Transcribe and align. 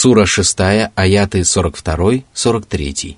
Сура 0.00 0.26
6, 0.26 0.90
аяты 0.94 1.40
42-43. 1.42 3.16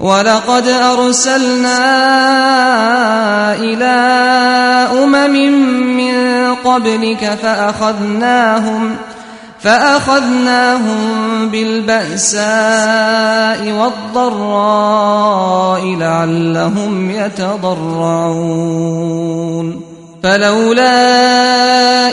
ولقد 0.00 0.68
أرسلنا 0.68 1.80
إلى 3.54 3.84
أمم 5.04 5.34
من 5.96 6.14
قبلك 6.54 7.38
فأخذناهم 7.42 8.96
فأخذناهم 9.60 10.98
بالبأساء 11.48 12.40
والضراء 14.22 15.84
لعلهم 15.96 17.10
يتضرعون 17.10 18.60
فلولا 20.24 20.94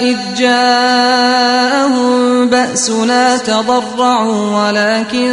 إذ 0.01 0.17
جاءهم 0.37 2.17
بأسنا 2.49 3.37
تضرعوا 3.37 4.67
ولكن 4.67 5.31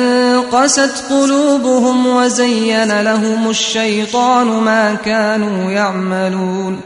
قست 0.52 1.04
قلوبهم 1.10 2.06
وزين 2.06 3.00
لهم 3.00 3.50
الشيطان 3.50 4.46
ما 4.46 4.94
كانوا 4.94 5.70
يعملون 5.70 6.80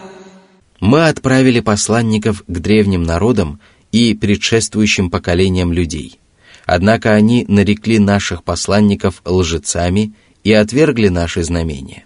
Мы 0.81 1.09
отправили 1.09 1.59
посланников 1.61 2.45
к 2.47 2.59
древним 2.59 3.03
народам 3.03 3.59
и 3.91 4.15
предшествующим 4.15 5.11
поколениям 5.11 5.73
людей. 5.73 6.21
Однако 6.67 7.15
они 7.15 7.45
нарекли 7.49 7.99
наших 7.99 8.45
посланников 8.45 9.23
лжецами 9.25 10.13
и 10.45 10.53
отвергли 10.53 11.09
наши 11.09 11.43
знамения. 11.43 12.05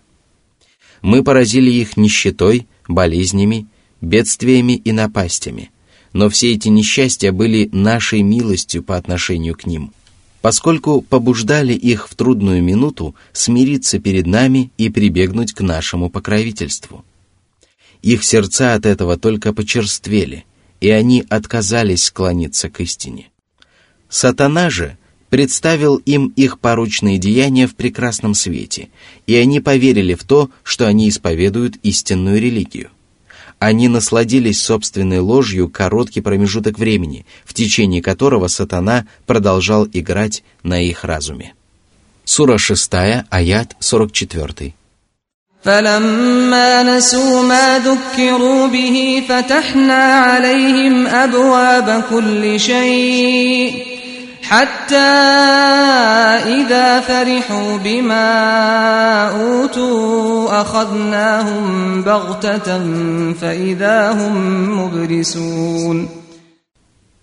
Мы 1.03 1.23
поразили 1.23 1.71
их 1.71 1.99
нищетой, 1.99 2.67
болезнями 2.89 3.67
бедствиями 4.02 4.74
и 4.74 4.92
напастями, 4.92 5.72
но 6.14 6.30
все 6.30 6.54
эти 6.54 6.70
несчастья 6.70 7.32
были 7.32 7.70
нашей 7.72 8.22
милостью 8.22 8.84
по 8.84 8.98
отношению 8.98 9.56
к 9.56 9.66
ним, 9.66 9.92
поскольку 10.42 11.02
побуждали 11.02 11.74
их 11.74 12.10
в 12.10 12.16
трудную 12.16 12.64
минуту 12.64 13.16
смириться 13.34 14.00
перед 14.00 14.26
нами 14.26 14.72
и 14.78 14.90
прибегнуть 14.90 15.54
к 15.54 15.62
нашему 15.62 16.10
покровительству. 16.10 17.04
Их 18.02 18.24
сердца 18.24 18.74
от 18.74 18.86
этого 18.86 19.18
только 19.18 19.54
почерствели, 19.54 20.46
и 20.80 20.90
они 20.90 21.26
отказались 21.30 22.06
склониться 22.06 22.70
к 22.70 22.80
истине. 22.82 23.30
Сатана 24.10 24.70
же 24.70 24.98
представил 25.30 25.98
им 25.98 26.32
их 26.36 26.60
порочные 26.60 27.18
деяния 27.18 27.68
в 27.68 27.76
прекрасном 27.76 28.34
свете, 28.34 28.90
и 29.26 29.36
они 29.36 29.60
поверили 29.60 30.14
в 30.14 30.24
то, 30.24 30.50
что 30.64 30.88
они 30.88 31.10
исповедуют 31.10 31.76
истинную 31.84 32.40
религию 32.40 32.92
они 33.59 33.89
насладились 33.89 34.61
собственной 34.61 35.21
ложью 35.21 35.69
короткий 35.69 36.21
промежуток 36.21 36.79
времени, 36.79 37.27
в 37.45 37.55
течение 37.55 38.03
которого 38.03 38.49
сатана 38.49 39.07
продолжал 39.27 39.87
играть 39.93 40.43
на 40.63 40.81
их 40.81 41.05
разуме. 41.05 41.55
Сура 42.25 42.59
6, 42.59 42.91
аят 43.31 43.77
44. 43.79 44.75
فلما 45.65 46.83
نسوا 46.83 47.43
ما 47.43 47.79
ذكروا 47.79 48.67
به 48.67 49.23
فتحنا 49.29 50.05
عليهم 50.05 51.07
أبواب 51.07 52.05
كل 52.11 52.61
شيء 52.61 53.96
حتى 54.47 55.13
إذا 56.61 57.01
فرحوا 57.01 57.77
بما 57.79 58.29
أوتوا 59.29 60.61
أخذناهم 60.61 62.03
بغتة 62.03 62.69
فإذا 63.33 64.13
هم 64.13 64.35
مبلسون 64.79 66.09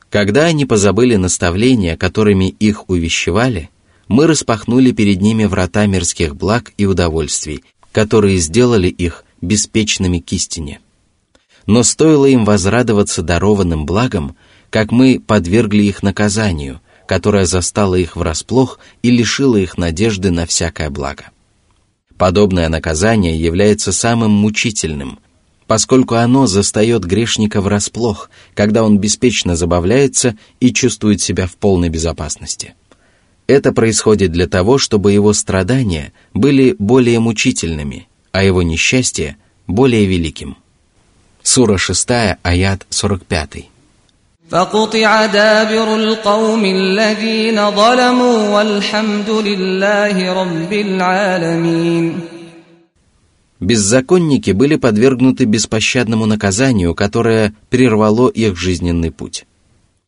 Когда 0.10 0.46
они 0.46 0.66
позабыли 0.66 1.18
наставления, 1.18 1.96
которыми 1.96 2.46
их 2.46 2.90
увещевали, 2.90 3.70
мы 4.08 4.26
распахнули 4.26 4.92
перед 4.92 5.22
ними 5.22 5.46
врата 5.46 5.86
мирских 5.86 6.36
благ 6.36 6.74
и 6.78 6.88
удовольствий, 6.88 7.64
которые 7.92 8.38
сделали 8.38 8.88
их 8.88 9.24
беспечными 9.40 10.18
к 10.18 10.34
истине. 10.34 10.80
Но 11.68 11.84
стоило 11.84 12.26
им 12.26 12.44
возрадоваться 12.44 13.22
дарованным 13.22 13.86
благом, 13.86 14.36
как 14.72 14.92
мы 14.92 15.20
подвергли 15.20 15.84
их 15.84 16.02
наказанию, 16.02 16.82
которая 17.07 17.47
застала 17.47 17.95
их 17.95 18.17
врасплох 18.17 18.79
и 19.03 19.11
лишила 19.11 19.57
их 19.57 19.79
надежды 19.79 20.31
на 20.31 20.47
всякое 20.47 20.91
благо. 20.91 21.31
Подобное 22.17 22.69
наказание 22.69 23.39
является 23.39 23.93
самым 23.93 24.31
мучительным, 24.31 25.19
поскольку 25.67 26.15
оно 26.15 26.47
застает 26.47 27.05
грешника 27.05 27.61
врасплох, 27.61 28.31
когда 28.55 28.85
он 28.85 28.99
беспечно 28.99 29.57
забавляется 29.57 30.37
и 30.61 30.73
чувствует 30.73 31.21
себя 31.21 31.47
в 31.47 31.57
полной 31.57 31.89
безопасности. 31.89 32.75
Это 33.47 33.73
происходит 33.73 34.33
для 34.33 34.47
того, 34.47 34.79
чтобы 34.79 35.13
его 35.13 35.33
страдания 35.33 36.13
были 36.33 36.75
более 36.79 37.21
мучительными, 37.21 38.09
а 38.33 38.43
его 38.43 38.63
несчастье 38.63 39.37
более 39.67 40.07
великим. 40.07 40.57
Сура 41.43 41.77
6, 41.77 42.09
аят 42.43 42.87
45. 42.89 43.74
فقطع 44.54 45.26
دابر 45.26 45.96
القوم 45.96 46.66
الذين 46.66 47.72
ظلموا 47.72 48.38
والحمد 48.56 49.30
لله 49.30 50.34
رب 50.34 50.74
العالمين 50.74 52.14
Беззаконники 53.62 54.52
были 54.52 54.78
подвергнуты 54.78 55.44
беспощадному 55.44 56.26
наказанию, 56.26 56.96
которое 56.96 57.54
прервало 57.70 58.30
их 58.30 58.56
жизненный 58.58 59.12
путь. 59.12 59.46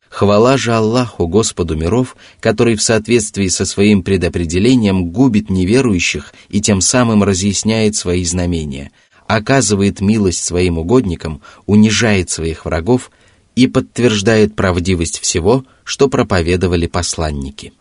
Хвала 0.10 0.58
же 0.58 0.74
Аллаху, 0.74 1.28
Господу 1.28 1.76
миров, 1.76 2.16
который 2.40 2.76
в 2.76 2.82
соответствии 2.82 3.50
со 3.50 3.66
своим 3.66 4.04
предопределением 4.04 5.12
губит 5.12 5.50
неверующих 5.50 6.34
и 6.48 6.62
тем 6.62 6.80
самым 6.80 7.24
разъясняет 7.24 7.96
свои 7.96 8.24
знамения, 8.24 8.92
оказывает 9.28 10.00
милость 10.00 10.44
своим 10.44 10.78
угодникам, 10.78 11.42
унижает 11.66 12.30
своих 12.30 12.66
врагов – 12.66 13.22
и 13.56 13.68
подтверждает 13.68 14.56
правдивость 14.56 15.20
всего, 15.20 15.64
что 15.84 16.08
проповедовали 16.08 16.88
посланники. 16.88 17.74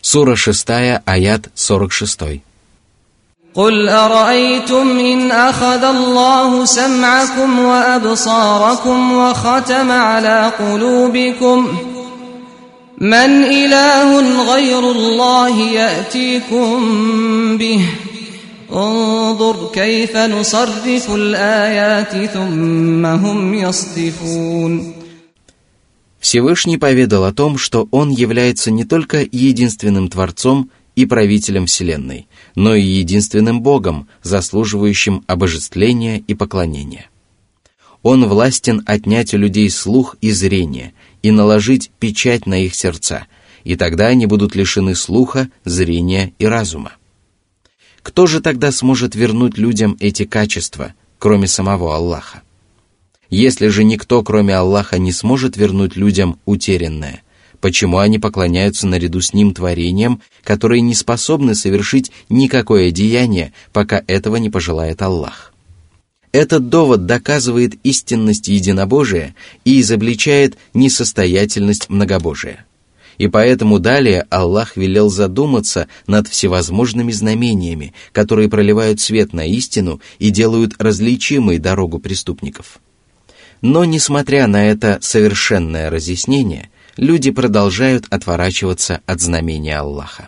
Сура 0.00 0.36
6, 0.36 0.68
аят 1.04 1.50
46. 1.54 2.42
قل 3.54 3.88
أرأيتم 3.88 4.98
إن 4.98 5.30
أخذ 5.30 5.84
الله 5.84 6.64
سمعكم 6.64 7.58
وأبصاركم 7.58 9.12
وختم 9.12 9.90
على 9.90 10.52
قلوبكم 10.58 11.78
من 12.98 13.44
إله 13.44 14.08
غير 14.54 14.78
الله 14.78 15.58
يأتيكم 15.58 16.78
به 17.58 17.86
انظر 18.74 19.70
كيف 19.74 20.16
نصرف 20.16 21.10
الآيات 21.10 22.30
ثم 22.30 23.06
هم 23.06 23.54
يصدفون 23.54 24.94
Всевышний 26.20 26.76
поведал 26.76 27.24
о 27.24 27.32
том, 27.32 27.56
что 27.56 27.88
Он 27.90 28.10
является 28.10 28.70
не 28.70 28.84
только 28.84 29.22
единственным 29.22 30.08
Творцом 30.08 30.70
и 30.94 31.06
правителем 31.06 31.64
Вселенной, 31.64 32.28
но 32.54 32.74
и 32.74 32.82
единственным 32.82 33.62
Богом, 33.62 34.06
заслуживающим 34.22 35.24
обожествления 35.26 36.18
и 36.18 36.34
поклонения. 36.34 37.08
Он 38.02 38.26
властен 38.28 38.82
отнять 38.86 39.34
у 39.34 39.38
людей 39.38 39.70
слух 39.70 40.16
и 40.20 40.30
зрение 40.30 40.92
и 41.22 41.30
наложить 41.30 41.90
печать 41.98 42.46
на 42.46 42.64
их 42.64 42.74
сердца, 42.74 43.26
и 43.64 43.76
тогда 43.76 44.08
они 44.08 44.26
будут 44.26 44.54
лишены 44.54 44.94
слуха, 44.94 45.48
зрения 45.64 46.32
и 46.38 46.46
разума. 46.46 46.92
Кто 48.05 48.27
же 48.27 48.39
тогда 48.39 48.71
сможет 48.71 49.15
вернуть 49.15 49.57
людям 49.57 49.97
эти 49.99 50.25
качества, 50.25 50.93
кроме 51.17 51.47
самого 51.47 51.95
Аллаха? 51.95 52.43
Если 53.31 53.67
же 53.69 53.83
никто, 53.83 54.21
кроме 54.21 54.55
Аллаха, 54.55 54.99
не 54.99 55.11
сможет 55.11 55.57
вернуть 55.57 55.95
людям 55.95 56.39
утерянное, 56.45 57.23
почему 57.61 57.97
они 57.97 58.19
поклоняются 58.19 58.85
наряду 58.85 59.21
с 59.21 59.33
ним 59.33 59.55
творениям, 59.55 60.21
которые 60.43 60.81
не 60.81 60.93
способны 60.93 61.55
совершить 61.55 62.11
никакое 62.29 62.91
деяние, 62.91 63.53
пока 63.73 64.03
этого 64.05 64.35
не 64.35 64.51
пожелает 64.51 65.01
Аллах? 65.01 65.51
Этот 66.31 66.69
довод 66.69 67.07
доказывает 67.07 67.73
истинность 67.81 68.49
единобожия 68.49 69.33
и 69.63 69.81
изобличает 69.81 70.57
несостоятельность 70.75 71.89
многобожия. 71.89 72.67
И 73.17 73.27
поэтому 73.27 73.79
далее 73.79 74.25
Аллах 74.29 74.77
велел 74.77 75.09
задуматься 75.09 75.87
над 76.07 76.27
всевозможными 76.27 77.11
знамениями, 77.11 77.93
которые 78.11 78.49
проливают 78.49 78.99
свет 78.99 79.33
на 79.33 79.45
истину 79.45 80.01
и 80.19 80.29
делают 80.29 80.73
различимой 80.79 81.59
дорогу 81.59 81.99
преступников. 81.99 82.79
Но, 83.61 83.85
несмотря 83.85 84.47
на 84.47 84.67
это 84.67 84.99
совершенное 85.01 85.89
разъяснение, 85.89 86.69
люди 86.97 87.31
продолжают 87.31 88.05
отворачиваться 88.09 89.01
от 89.05 89.21
знамения 89.21 89.77
Аллаха. 89.77 90.27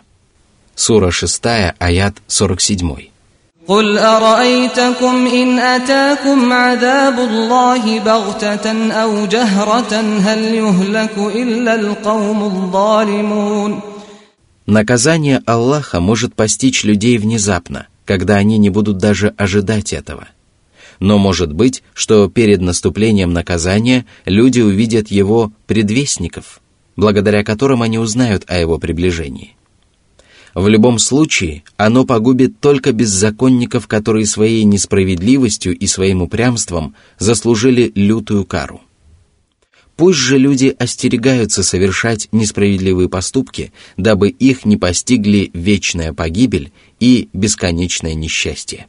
Сура 0.74 1.10
6, 1.10 1.40
аят 1.78 2.16
47. 2.26 3.17
قل 3.67 3.97
أرأيتكم 3.97 5.27
إن 5.27 5.59
أتاكم 5.59 6.53
عذاب 6.53 7.19
الله 7.19 7.99
بغتة 7.99 8.91
أو 8.91 9.25
جهرة 9.25 9.93
هل 10.19 10.39
يهلك 10.43 11.17
إلا 11.17 11.75
القوم 11.75 12.43
الظالمون 12.43 13.81
Наказание 14.65 15.41
Аллаха 15.45 15.99
может 15.99 16.35
постичь 16.35 16.85
людей 16.85 17.17
внезапно, 17.17 17.87
когда 18.05 18.35
они 18.35 18.57
не 18.57 18.69
будут 18.69 18.97
даже 18.97 19.33
ожидать 19.37 19.91
этого. 19.91 20.27
Но 20.99 21.17
может 21.17 21.51
быть, 21.51 21.83
что 21.93 22.29
перед 22.29 22.61
наступлением 22.61 23.33
наказания 23.33 24.05
люди 24.25 24.61
увидят 24.61 25.09
его 25.09 25.51
предвестников, 25.67 26.61
благодаря 26.95 27.43
которым 27.43 27.81
они 27.81 27.97
узнают 27.97 28.43
о 28.47 28.57
его 28.57 28.77
приближении. 28.77 29.56
В 30.58 30.66
любом 30.66 30.98
случае, 30.98 31.62
оно 31.76 32.04
погубит 32.04 32.58
только 32.58 32.90
беззаконников, 32.90 33.86
которые 33.86 34.26
своей 34.26 34.64
несправедливостью 34.64 35.78
и 35.78 35.86
своим 35.86 36.20
упрямством 36.20 36.96
заслужили 37.16 37.92
лютую 37.94 38.44
кару. 38.44 38.80
Пусть 39.94 40.18
же 40.18 40.36
люди 40.36 40.74
остерегаются 40.76 41.62
совершать 41.62 42.28
несправедливые 42.32 43.08
поступки, 43.08 43.72
дабы 43.96 44.30
их 44.30 44.64
не 44.64 44.76
постигли 44.76 45.52
вечная 45.54 46.12
погибель 46.12 46.72
и 46.98 47.28
бесконечное 47.32 48.14
несчастье. 48.14 48.88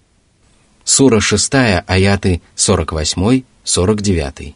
Сура 0.83 1.19
6, 1.19 1.53
аяты 1.85 2.41
48-49. 2.55 4.55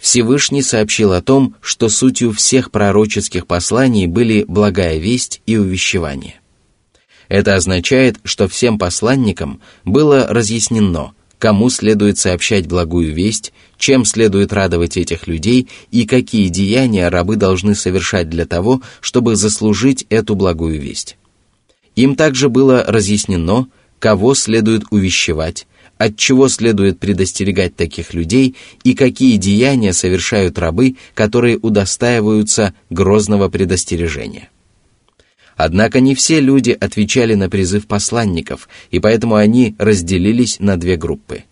Всевышний 0.00 0.62
сообщил 0.62 1.12
о 1.12 1.20
том, 1.20 1.56
что 1.60 1.90
сутью 1.90 2.32
всех 2.32 2.70
пророческих 2.70 3.46
посланий 3.46 4.06
были 4.06 4.44
благая 4.48 4.98
весть 4.98 5.42
и 5.46 5.58
увещевание. 5.58 6.40
Это 7.28 7.54
означает, 7.54 8.16
что 8.24 8.48
всем 8.48 8.78
посланникам 8.78 9.60
было 9.84 10.26
разъяснено, 10.26 11.12
кому 11.38 11.68
следует 11.68 12.18
сообщать 12.18 12.66
благую 12.66 13.14
весть, 13.14 13.52
чем 13.76 14.04
следует 14.04 14.52
радовать 14.52 14.96
этих 14.96 15.26
людей 15.26 15.68
и 15.90 16.06
какие 16.06 16.48
деяния 16.48 17.08
рабы 17.08 17.36
должны 17.36 17.74
совершать 17.74 18.28
для 18.30 18.46
того, 18.46 18.82
чтобы 19.00 19.36
заслужить 19.36 20.06
эту 20.08 20.34
благую 20.34 20.80
весть. 20.80 21.18
Им 21.94 22.16
также 22.16 22.48
было 22.48 22.84
разъяснено, 22.86 23.68
кого 23.98 24.34
следует 24.34 24.84
увещевать, 24.90 25.66
от 26.00 26.16
чего 26.16 26.48
следует 26.48 26.98
предостерегать 26.98 27.76
таких 27.76 28.14
людей 28.14 28.56
и 28.82 28.94
какие 28.94 29.36
деяния 29.36 29.92
совершают 29.92 30.58
рабы, 30.58 30.96
которые 31.14 31.58
удостаиваются 31.58 32.74
грозного 32.90 33.48
предостережения. 33.48 34.48
Однако 35.56 36.00
не 36.00 36.14
все 36.14 36.40
люди 36.40 36.70
отвечали 36.70 37.34
на 37.34 37.48
призыв 37.48 37.86
посланников, 37.86 38.68
и 38.90 38.98
поэтому 38.98 39.36
они 39.36 39.76
разделились 39.78 40.58
на 40.58 40.76
две 40.76 40.96
группы– 40.96 41.44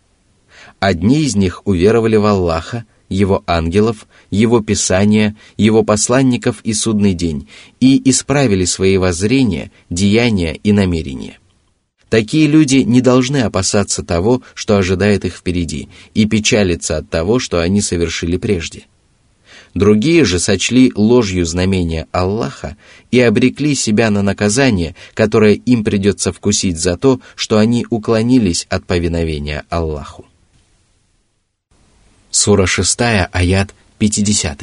Одни 0.81 1.23
из 1.23 1.35
них 1.35 1.63
уверовали 1.65 2.17
в 2.17 2.25
Аллаха, 2.25 2.85
его 3.09 3.43
ангелов, 3.47 4.07
его 4.31 4.61
писания, 4.61 5.37
его 5.57 5.83
посланников 5.83 6.61
и 6.63 6.73
судный 6.73 7.15
день, 7.15 7.49
и 7.81 8.01
исправили 8.11 8.65
свои 8.65 8.97
воззрения, 8.97 9.73
деяния 9.91 10.55
и 10.55 10.73
намерения. 10.73 11.39
Такие 12.11 12.47
люди 12.47 12.77
не 12.77 13.01
должны 13.01 13.43
опасаться 13.43 14.03
того, 14.03 14.43
что 14.55 14.79
ожидает 14.79 15.25
их 15.25 15.37
впереди, 15.37 15.89
и 16.15 16.25
печалиться 16.25 16.97
от 16.97 17.11
того, 17.11 17.39
что 17.39 17.61
они 17.61 17.81
совершили 17.81 18.37
прежде. 18.37 18.87
Другие 19.75 20.25
же 20.25 20.39
сочли 20.39 20.91
ложью 20.95 21.45
знамения 21.45 22.07
Аллаха 22.11 22.77
и 23.11 23.21
обрекли 23.21 23.75
себя 23.75 24.11
на 24.11 24.23
наказание, 24.23 24.97
которое 25.13 25.55
им 25.55 25.85
придется 25.85 26.33
вкусить 26.33 26.79
за 26.79 26.97
то, 26.97 27.21
что 27.37 27.59
они 27.59 27.87
уклонились 27.91 28.67
от 28.71 28.87
повиновения 28.87 29.65
Аллаху. 29.69 30.25
Сура 32.31 32.67
6, 32.67 33.01
аят 33.33 33.75
50. 33.99 34.63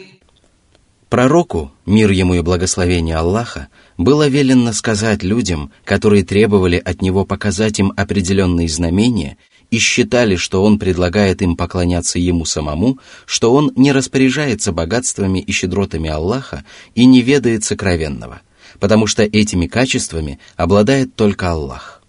Пророку, 1.11 1.73
мир 1.85 2.09
ему 2.09 2.35
и 2.35 2.39
благословение 2.39 3.17
Аллаха, 3.17 3.67
было 3.97 4.29
велено 4.29 4.71
сказать 4.71 5.23
людям, 5.23 5.73
которые 5.83 6.23
требовали 6.23 6.77
от 6.77 7.01
него 7.01 7.25
показать 7.25 7.79
им 7.79 7.91
определенные 7.97 8.69
знамения 8.69 9.35
и 9.71 9.77
считали, 9.77 10.37
что 10.37 10.63
он 10.63 10.79
предлагает 10.79 11.41
им 11.41 11.57
поклоняться 11.57 12.17
ему 12.17 12.45
самому, 12.45 12.97
что 13.25 13.53
он 13.53 13.73
не 13.75 13.91
распоряжается 13.91 14.71
богатствами 14.71 15.39
и 15.39 15.51
щедротами 15.51 16.09
Аллаха 16.09 16.63
и 16.95 17.05
не 17.05 17.21
ведает 17.21 17.65
сокровенного, 17.65 18.39
потому 18.79 19.05
что 19.05 19.23
этими 19.23 19.67
качествами 19.67 20.39
обладает 20.55 21.13
только 21.15 21.51
Аллах. 21.51 22.01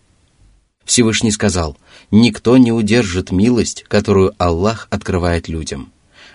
Всевышний 0.84 1.32
сказал, 1.32 1.76
«Никто 2.12 2.56
не 2.56 2.70
удержит 2.70 3.32
милость, 3.32 3.84
которую 3.88 4.32
Аллах 4.38 4.86
открывает 4.90 5.48
людям» 5.48 5.91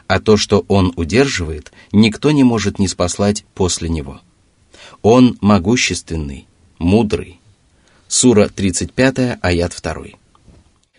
а 0.08 0.20
то, 0.20 0.38
что 0.38 0.66
он 0.68 0.94
удерживает, 0.96 1.72
никто 1.92 2.32
не 2.32 2.44
может 2.44 2.80
не 2.80 2.88
спаслать 2.88 3.46
после 3.54 3.90
него. 3.90 4.22
Он 5.02 5.38
могущественный, 5.42 6.48
мудрый. 6.80 7.40
Сура 8.08 8.48
35, 8.48 9.40
аят 9.42 9.78
2. 9.82 9.96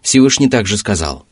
Всевышний 0.02 0.48
также 0.48 0.76
сказал, 0.76 1.24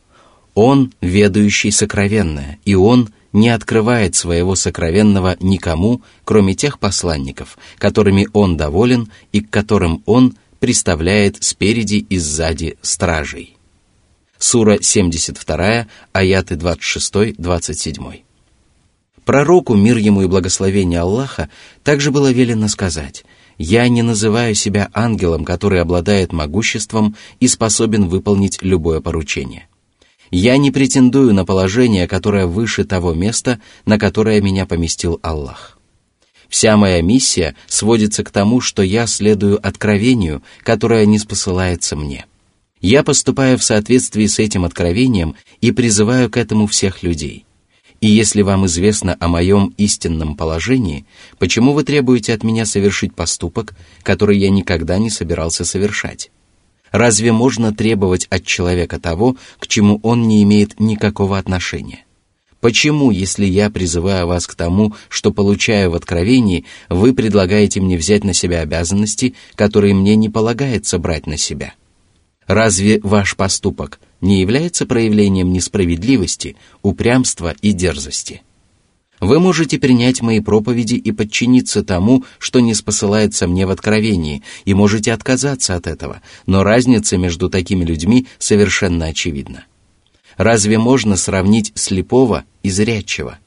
«Он 0.55 0.91
ведающий 1.01 1.71
сокровенное, 1.71 2.59
и 2.65 2.75
Он 2.75 3.09
не 3.31 3.49
открывает 3.49 4.15
своего 4.15 4.55
сокровенного 4.55 5.37
никому, 5.39 6.01
кроме 6.25 6.55
тех 6.55 6.79
посланников, 6.79 7.59
которыми 7.77 8.27
Он 8.33 8.57
доволен 8.57 9.11
и 9.31 9.41
к 9.41 9.51
которым 9.51 10.01
Он 10.07 10.35
приставляет 10.59 11.43
спереди 11.43 12.05
и 12.09 12.17
сзади 12.17 12.77
стражей». 12.81 13.56
Сура 14.39 14.77
72, 14.79 15.87
аяты 16.13 16.55
26-27. 16.55 18.21
Пророку, 19.25 19.75
мир 19.75 19.97
ему 19.97 20.21
и 20.21 20.27
благословение 20.27 21.01
Аллаха, 21.01 21.49
также 21.83 22.11
было 22.11 22.31
велено 22.31 22.67
сказать, 22.67 23.25
«Я 23.57 23.87
не 23.89 24.03
называю 24.03 24.53
себя 24.53 24.89
ангелом, 24.93 25.43
который 25.43 25.81
обладает 25.81 26.31
могуществом 26.31 27.15
и 27.39 27.47
способен 27.47 28.07
выполнить 28.07 28.59
любое 28.61 29.01
поручение. 29.01 29.67
Я 30.29 30.57
не 30.57 30.69
претендую 30.69 31.33
на 31.33 31.43
положение, 31.43 32.07
которое 32.07 32.45
выше 32.45 32.83
того 32.83 33.13
места, 33.13 33.59
на 33.85 33.97
которое 33.97 34.39
меня 34.39 34.65
поместил 34.67 35.19
Аллах. 35.23 35.79
Вся 36.47 36.77
моя 36.77 37.01
миссия 37.01 37.55
сводится 37.67 38.23
к 38.23 38.29
тому, 38.29 38.61
что 38.61 38.83
я 38.83 39.07
следую 39.07 39.59
откровению, 39.65 40.43
которое 40.63 41.07
не 41.07 41.17
спосылается 41.17 41.95
мне». 41.95 42.26
Я 42.81 43.03
поступаю 43.03 43.57
в 43.57 43.63
соответствии 43.63 44.27
с 44.27 44.39
этим 44.39 44.63
откровением 44.63 45.35
и 45.61 45.71
призываю 45.71 46.29
к 46.29 46.37
этому 46.37 46.67
всех 46.67 47.01
людей. 47.01 47.45
И 47.99 48.07
если 48.07 48.43
вам 48.43 48.67
известно 48.67 49.17
о 49.19 49.27
моем 49.27 49.73
истинном 49.77 50.35
положении, 50.35 51.05
почему 51.39 51.73
вы 51.73 51.83
требуете 51.83 52.33
от 52.33 52.43
меня 52.43 52.65
совершить 52.65 53.15
поступок, 53.15 53.73
который 54.03 54.37
я 54.37 54.51
никогда 54.51 54.99
не 54.99 55.09
собирался 55.09 55.65
совершать? 55.65 56.29
Разве 56.91 57.31
можно 57.31 57.73
требовать 57.73 58.27
от 58.29 58.45
человека 58.45 58.99
того, 58.99 59.35
к 59.59 59.67
чему 59.67 59.99
он 60.03 60.27
не 60.27 60.43
имеет 60.43 60.79
никакого 60.79 61.39
отношения? 61.39 62.05
Почему, 62.61 63.11
если 63.11 63.45
я 63.45 63.69
призываю 63.69 64.27
вас 64.27 64.47
к 64.47 64.55
тому, 64.55 64.95
что 65.09 65.31
получаю 65.31 65.91
в 65.91 65.95
откровении, 65.95 66.65
вы 66.89 67.13
предлагаете 67.13 67.81
мне 67.81 67.97
взять 67.97 68.23
на 68.23 68.33
себя 68.33 68.61
обязанности, 68.61 69.35
которые 69.55 69.93
мне 69.93 70.15
не 70.15 70.29
полагается 70.29 70.97
брать 70.97 71.27
на 71.27 71.37
себя? 71.37 71.73
Разве 72.47 73.01
ваш 73.03 73.35
поступок 73.35 73.99
не 74.21 74.39
является 74.39 74.85
проявлением 74.85 75.51
несправедливости, 75.51 76.55
упрямства 76.81 77.53
и 77.61 77.73
дерзости? 77.73 78.41
Вы 79.19 79.39
можете 79.39 79.79
принять 79.79 80.21
мои 80.21 80.39
проповеди 80.39 80.95
и 80.95 81.11
подчиниться 81.11 81.83
тому, 81.83 82.23
что 82.37 82.59
не 82.59 82.73
спосылается 82.73 83.47
мне 83.47 83.65
в 83.65 83.71
откровении, 83.71 84.43
и 84.63 84.73
можете 84.73 85.11
отказаться 85.11 85.75
от 85.75 85.87
этого, 85.87 86.21
но 86.45 86.63
разница 86.63 87.17
между 87.17 87.49
такими 87.49 87.83
людьми 87.83 88.27
совершенно 88.37 89.07
очевидна. 89.07 89.65
Разве 90.37 90.77
можно 90.77 91.17
сравнить 91.17 91.73
слепого 91.75 92.45
и 92.61 92.69
зрячего? 92.69 93.39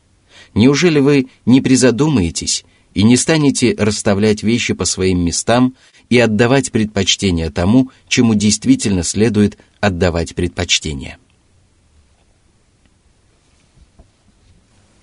Неужели 0.54 0.98
вы 0.98 1.28
не 1.46 1.60
призадумаетесь 1.60 2.64
и 2.93 3.03
не 3.03 3.17
станете 3.17 3.75
расставлять 3.77 4.43
вещи 4.43 4.73
по 4.73 4.85
своим 4.85 5.23
местам 5.25 5.75
и 6.09 6.19
отдавать 6.19 6.71
предпочтение 6.71 7.49
тому, 7.49 7.91
чему 8.07 8.35
действительно 8.35 9.03
следует 9.03 9.57
отдавать 9.79 10.35
предпочтение? 10.35 11.17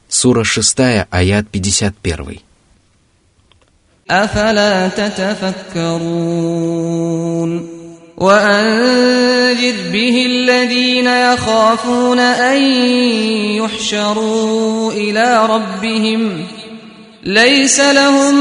Сура 0.09 0.44
6, 0.44 0.78
аят 1.11 1.49
51. 1.50 2.40
أفلا 4.11 4.88
تتفكرون 4.88 5.92
وأنذر 8.16 9.90
به 9.92 10.26
الذين 10.26 11.06
يخافون 11.06 12.18
أن 12.18 12.62
يحشروا 13.56 14.92
إلى 14.92 15.47
ربهم 15.47 16.47
ليس 17.25 17.80
لهم 17.80 18.35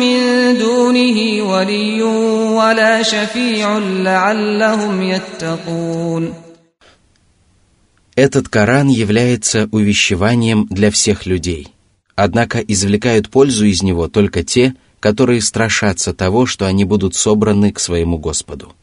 من 0.00 0.58
دونه 0.58 1.42
ولي 1.42 2.02
ولا 2.02 3.02
شفيع 3.02 3.78
لعلهم 3.78 5.02
يتقون 5.02 6.34
Этот 8.16 8.48
Коран 8.48 8.88
является 8.88 9.68
увещеванием 9.70 10.66
для 10.70 10.90
всех 10.90 11.24
людей. 11.24 11.68
Однако 12.16 12.58
извлекают 12.58 13.30
пользу 13.30 13.64
из 13.66 13.80
него 13.84 14.08
только 14.08 14.42
те, 14.42 14.74
которые 14.98 15.40
страшатся 15.40 16.12
того, 16.12 16.44
что 16.46 16.66
они 16.66 16.84
будут 16.84 17.14
собраны 17.14 17.72
к 17.72 17.78
своему 17.78 18.18
Господу. 18.18 18.74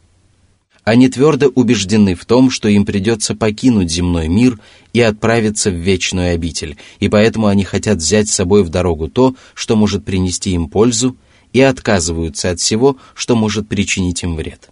Они 0.90 1.08
твердо 1.08 1.46
убеждены 1.46 2.16
в 2.16 2.24
том, 2.24 2.50
что 2.50 2.68
им 2.68 2.84
придется 2.84 3.36
покинуть 3.36 3.92
земной 3.92 4.26
мир 4.26 4.58
и 4.92 5.00
отправиться 5.00 5.70
в 5.70 5.74
вечную 5.74 6.34
обитель, 6.34 6.78
и 6.98 7.08
поэтому 7.08 7.46
они 7.46 7.62
хотят 7.62 7.98
взять 7.98 8.28
с 8.28 8.34
собой 8.34 8.64
в 8.64 8.70
дорогу 8.70 9.06
то, 9.06 9.36
что 9.54 9.76
может 9.76 10.04
принести 10.04 10.50
им 10.50 10.68
пользу, 10.68 11.16
и 11.52 11.60
отказываются 11.60 12.50
от 12.50 12.58
всего, 12.58 12.96
что 13.14 13.36
может 13.36 13.68
причинить 13.68 14.24
им 14.24 14.34
вред. 14.34 14.70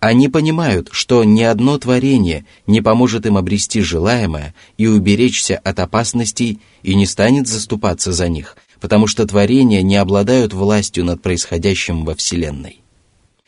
Они 0.00 0.28
понимают, 0.28 0.88
что 0.90 1.22
ни 1.22 1.44
одно 1.44 1.78
творение 1.78 2.44
не 2.66 2.80
поможет 2.80 3.24
им 3.24 3.36
обрести 3.36 3.82
желаемое 3.82 4.52
и 4.78 4.88
уберечься 4.88 5.56
от 5.58 5.78
опасностей 5.78 6.58
и 6.82 6.96
не 6.96 7.06
станет 7.06 7.46
заступаться 7.46 8.10
за 8.10 8.28
них, 8.28 8.56
потому 8.80 9.06
что 9.06 9.24
творения 9.28 9.82
не 9.82 9.94
обладают 9.94 10.52
властью 10.54 11.04
над 11.04 11.22
происходящим 11.22 12.04
во 12.04 12.16
Вселенной. 12.16 12.79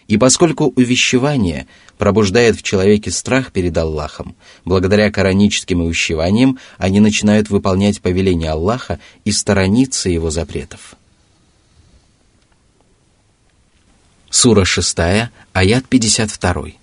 И 0.07 0.17
поскольку 0.17 0.71
увещевание 0.75 1.67
пробуждает 1.97 2.55
в 2.55 2.63
человеке 2.63 3.11
страх 3.11 3.51
перед 3.51 3.77
Аллахом, 3.77 4.35
благодаря 4.63 5.11
кораническим 5.11 5.81
увещеваниям 5.81 6.59
они 6.77 6.99
начинают 7.01 7.49
выполнять 7.49 8.01
повеления 8.01 8.51
Аллаха 8.51 8.99
и 9.25 9.31
сторониться 9.31 10.09
его 10.09 10.29
запретов. 10.29 10.95
Сура 14.29 14.65
6, 14.65 14.97
аят 15.53 15.85
52. 15.89 16.73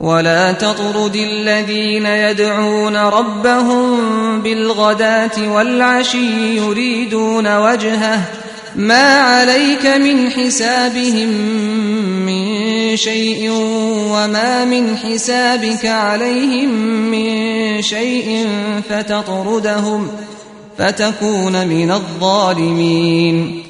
ولا 0.00 0.52
تطرد 0.52 1.16
الذين 1.16 2.06
يدعون 2.06 2.96
ربهم 2.96 4.42
بالغداة 4.42 5.52
والعشي 5.52 6.56
يريدون 6.56 7.56
وجهه 7.56 8.39
ما 8.76 9.20
عليك 9.20 9.86
من 9.86 10.30
حسابهم 10.30 11.28
من 12.26 12.96
شيء 12.96 13.50
وما 14.12 14.64
من 14.64 14.96
حسابك 14.96 15.86
عليهم 15.86 16.70
من 17.10 17.82
شيء 17.82 18.48
فتطردهم 18.88 20.08
فتكون 20.78 21.68
من 21.68 21.90
الظالمين 21.90 23.62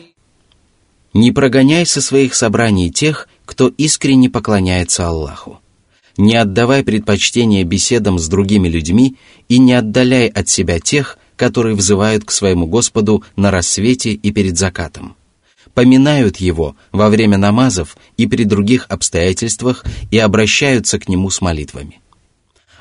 Не 1.15 1.33
прогоняй 1.33 1.87
со 1.87 2.03
своих 2.03 2.35
собраний 2.35 2.91
тех, 2.91 3.27
кто 3.47 3.69
искренне 3.69 4.29
поклоняется 4.29 5.09
Аллаху. 5.09 5.61
Не 6.19 6.37
отдавай 6.37 6.83
предпочтение 6.83 7.65
беседам 7.65 8.19
с 8.19 8.29
другими 8.29 8.69
людьми 8.69 9.17
и 9.49 9.59
не 9.59 9.73
отдаляй 9.73 10.29
от 10.29 10.49
себя 10.49 10.79
тех, 10.79 11.19
которые 11.36 11.76
взывают 11.76 12.26
к 12.26 12.32
своему 12.32 12.68
Господу 12.68 13.24
на 13.36 13.52
рассвете 13.52 14.12
и 14.12 14.32
перед 14.32 14.58
закатом. 14.58 15.16
Поминают 15.74 16.38
Его 16.38 16.76
во 16.92 17.10
время 17.10 17.38
намазов 17.38 17.98
и 18.18 18.28
при 18.28 18.44
других 18.44 18.86
обстоятельствах 18.90 19.86
и 20.12 20.18
обращаются 20.18 21.00
к 21.00 21.08
Нему 21.08 21.30
с 21.30 21.42
молитвами. 21.42 22.02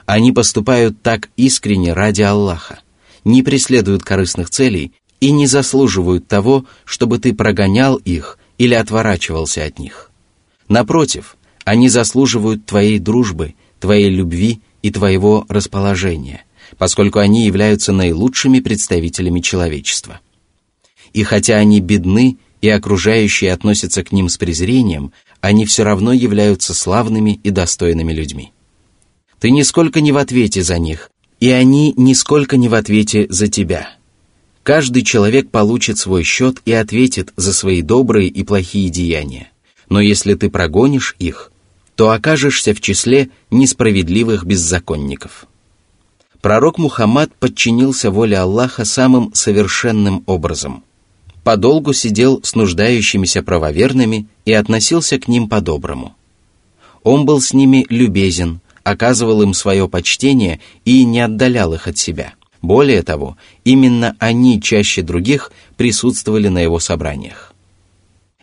Они 0.07 0.33
поступают 0.33 1.02
так 1.02 1.30
искренне 1.37 1.92
ради 1.92 2.23
Аллаха, 2.23 2.80
не 3.25 3.42
преследуют 3.42 4.02
корыстных 4.02 4.50
целей 4.50 4.92
и 5.21 5.30
не 5.30 5.47
заслуживают 5.47 6.26
того, 6.26 6.64
чтобы 6.85 7.19
ты 7.19 7.35
прогонял 7.35 7.97
их 7.97 8.38
или 8.59 8.75
отворачивался 8.75 9.64
от 9.64 9.78
них. 9.78 10.11
Напротив, 10.69 11.37
они 11.64 11.88
заслуживают 11.88 12.66
твоей 12.66 12.99
дружбы, 12.99 13.54
твоей 13.78 14.11
любви 14.11 14.61
и 14.83 14.90
твоего 14.90 15.47
расположения, 15.49 16.45
поскольку 16.78 17.18
они 17.18 17.44
являются 17.44 17.92
наилучшими 17.92 18.60
представителями 18.60 19.40
человечества. 19.40 20.20
И 21.12 21.22
хотя 21.22 21.56
они 21.56 21.80
бедны 21.80 22.38
и 22.60 22.68
окружающие 22.68 23.52
относятся 23.52 24.04
к 24.04 24.12
ним 24.12 24.28
с 24.28 24.36
презрением, 24.36 25.12
они 25.40 25.66
все 25.66 25.84
равно 25.84 26.12
являются 26.12 26.74
славными 26.74 27.40
и 27.42 27.50
достойными 27.50 28.12
людьми. 28.12 28.52
Ты 29.38 29.50
нисколько 29.50 30.00
не 30.00 30.12
в 30.12 30.18
ответе 30.18 30.62
за 30.62 30.78
них, 30.78 31.10
и 31.40 31.50
они 31.50 31.94
нисколько 31.96 32.56
не 32.56 32.68
в 32.68 32.74
ответе 32.74 33.26
за 33.30 33.48
тебя– 33.48 33.90
Каждый 34.62 35.02
человек 35.02 35.50
получит 35.50 35.98
свой 35.98 36.22
счет 36.22 36.60
и 36.64 36.72
ответит 36.72 37.32
за 37.36 37.52
свои 37.52 37.82
добрые 37.82 38.28
и 38.28 38.44
плохие 38.44 38.90
деяния. 38.90 39.50
Но 39.88 40.00
если 40.00 40.34
ты 40.34 40.50
прогонишь 40.50 41.16
их, 41.18 41.50
то 41.96 42.10
окажешься 42.10 42.74
в 42.74 42.80
числе 42.80 43.30
несправедливых 43.50 44.44
беззаконников. 44.44 45.46
Пророк 46.40 46.78
Мухаммад 46.78 47.35
подчинился 47.35 48.11
воле 48.11 48.38
Аллаха 48.38 48.85
самым 48.85 49.35
совершенным 49.35 50.23
образом. 50.26 50.85
Подолгу 51.44 51.92
сидел 51.92 52.40
с 52.42 52.54
нуждающимися 52.54 53.42
правоверными 53.42 54.26
и 54.44 54.52
относился 54.52 55.18
к 55.18 55.28
ним 55.28 55.49
по-доброму. 55.49 56.14
Он 57.02 57.25
был 57.25 57.40
с 57.40 57.52
ними 57.52 57.87
любезен, 57.88 58.61
оказывал 58.85 59.42
им 59.42 59.54
свое 59.54 59.88
почтение 59.88 60.61
и 60.85 61.04
не 61.04 61.20
отдалял 61.20 61.75
их 61.75 61.87
от 61.87 61.99
себя– 61.99 62.35
более 62.62 63.02
того, 63.02 63.37
именно 63.64 64.16
они 64.18 64.61
чаще 64.61 65.02
других 65.02 65.50
присутствовали 65.76 66.49
на 66.49 66.59
его 66.59 66.78
собраниях. 66.78 67.50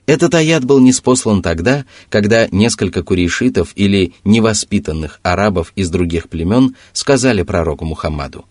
Этот 0.08 0.34
аят 0.36 0.64
был 0.64 0.80
неспослан 0.80 1.42
тогда, 1.42 1.86
когда 2.08 2.48
несколько 2.50 3.04
курейшитов 3.04 3.74
или 3.76 4.14
невоспитанных 4.24 5.20
арабов 5.22 5.74
из 5.76 5.90
других 5.90 6.30
племен 6.30 6.78
сказали 6.94 7.44
пророку 7.44 7.84
Мухаммаду, 7.84 8.46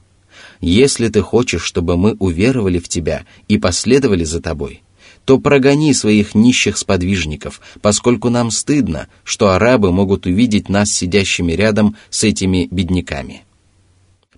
«Если 0.61 1.09
ты 1.09 1.23
хочешь, 1.23 1.63
чтобы 1.63 1.97
мы 1.97 2.13
уверовали 2.19 2.79
в 2.79 2.89
тебя 2.91 3.25
и 3.49 3.57
последовали 3.57 4.25
за 4.25 4.43
тобой, 4.43 4.83
то 5.25 5.39
прогони 5.39 5.95
своих 5.95 6.35
нищих 6.35 6.77
сподвижников, 6.77 7.63
поскольку 7.81 8.29
нам 8.29 8.51
стыдно, 8.51 9.09
что 9.25 9.49
арабы 9.49 9.93
могут 9.93 10.27
увидеть 10.27 10.69
нас 10.69 10.93
сидящими 10.93 11.53
рядом 11.53 11.97
с 12.11 12.23
этими 12.23 12.69
бедняками». 12.71 13.46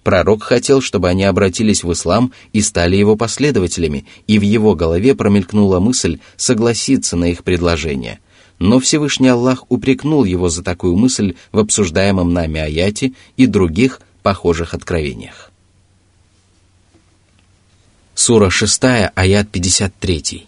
Пророк 0.09 0.43
хотел, 0.43 0.81
чтобы 0.81 1.11
они 1.11 1.25
обратились 1.25 1.85
в 1.85 1.93
ислам 1.93 2.33
и 2.55 2.63
стали 2.63 2.97
его 2.97 3.15
последователями, 3.15 4.07
и 4.27 4.39
в 4.39 4.43
его 4.43 4.75
голове 4.75 5.15
промелькнула 5.15 5.81
мысль 5.81 6.19
согласиться 6.39 7.15
на 7.15 7.27
их 7.27 7.45
предложение. 7.45 8.19
Но 8.59 8.81
Всевышний 8.81 9.29
Аллах 9.29 9.67
упрекнул 9.71 10.25
его 10.25 10.49
за 10.49 10.63
такую 10.63 10.97
мысль 10.97 11.35
в 11.53 11.59
обсуждаемом 11.59 12.33
нами 12.33 12.59
аяте 12.59 13.13
и 13.37 13.45
других 13.45 14.01
похожих 14.23 14.73
откровениях. 14.73 15.53
Сура 18.15 18.49
6, 18.49 18.85
аят 19.15 19.51
53. 19.51 20.48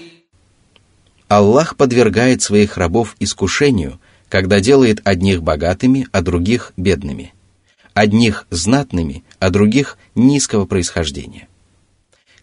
Аллах 1.31 1.77
подвергает 1.77 2.41
своих 2.41 2.75
рабов 2.75 3.15
искушению, 3.21 4.01
когда 4.27 4.59
делает 4.59 4.99
одних 5.05 5.41
богатыми, 5.41 6.05
а 6.11 6.21
других 6.21 6.73
бедными, 6.75 7.33
одних 7.93 8.45
знатными, 8.49 9.23
а 9.39 9.49
других 9.49 9.97
низкого 10.13 10.65
происхождения. 10.65 11.47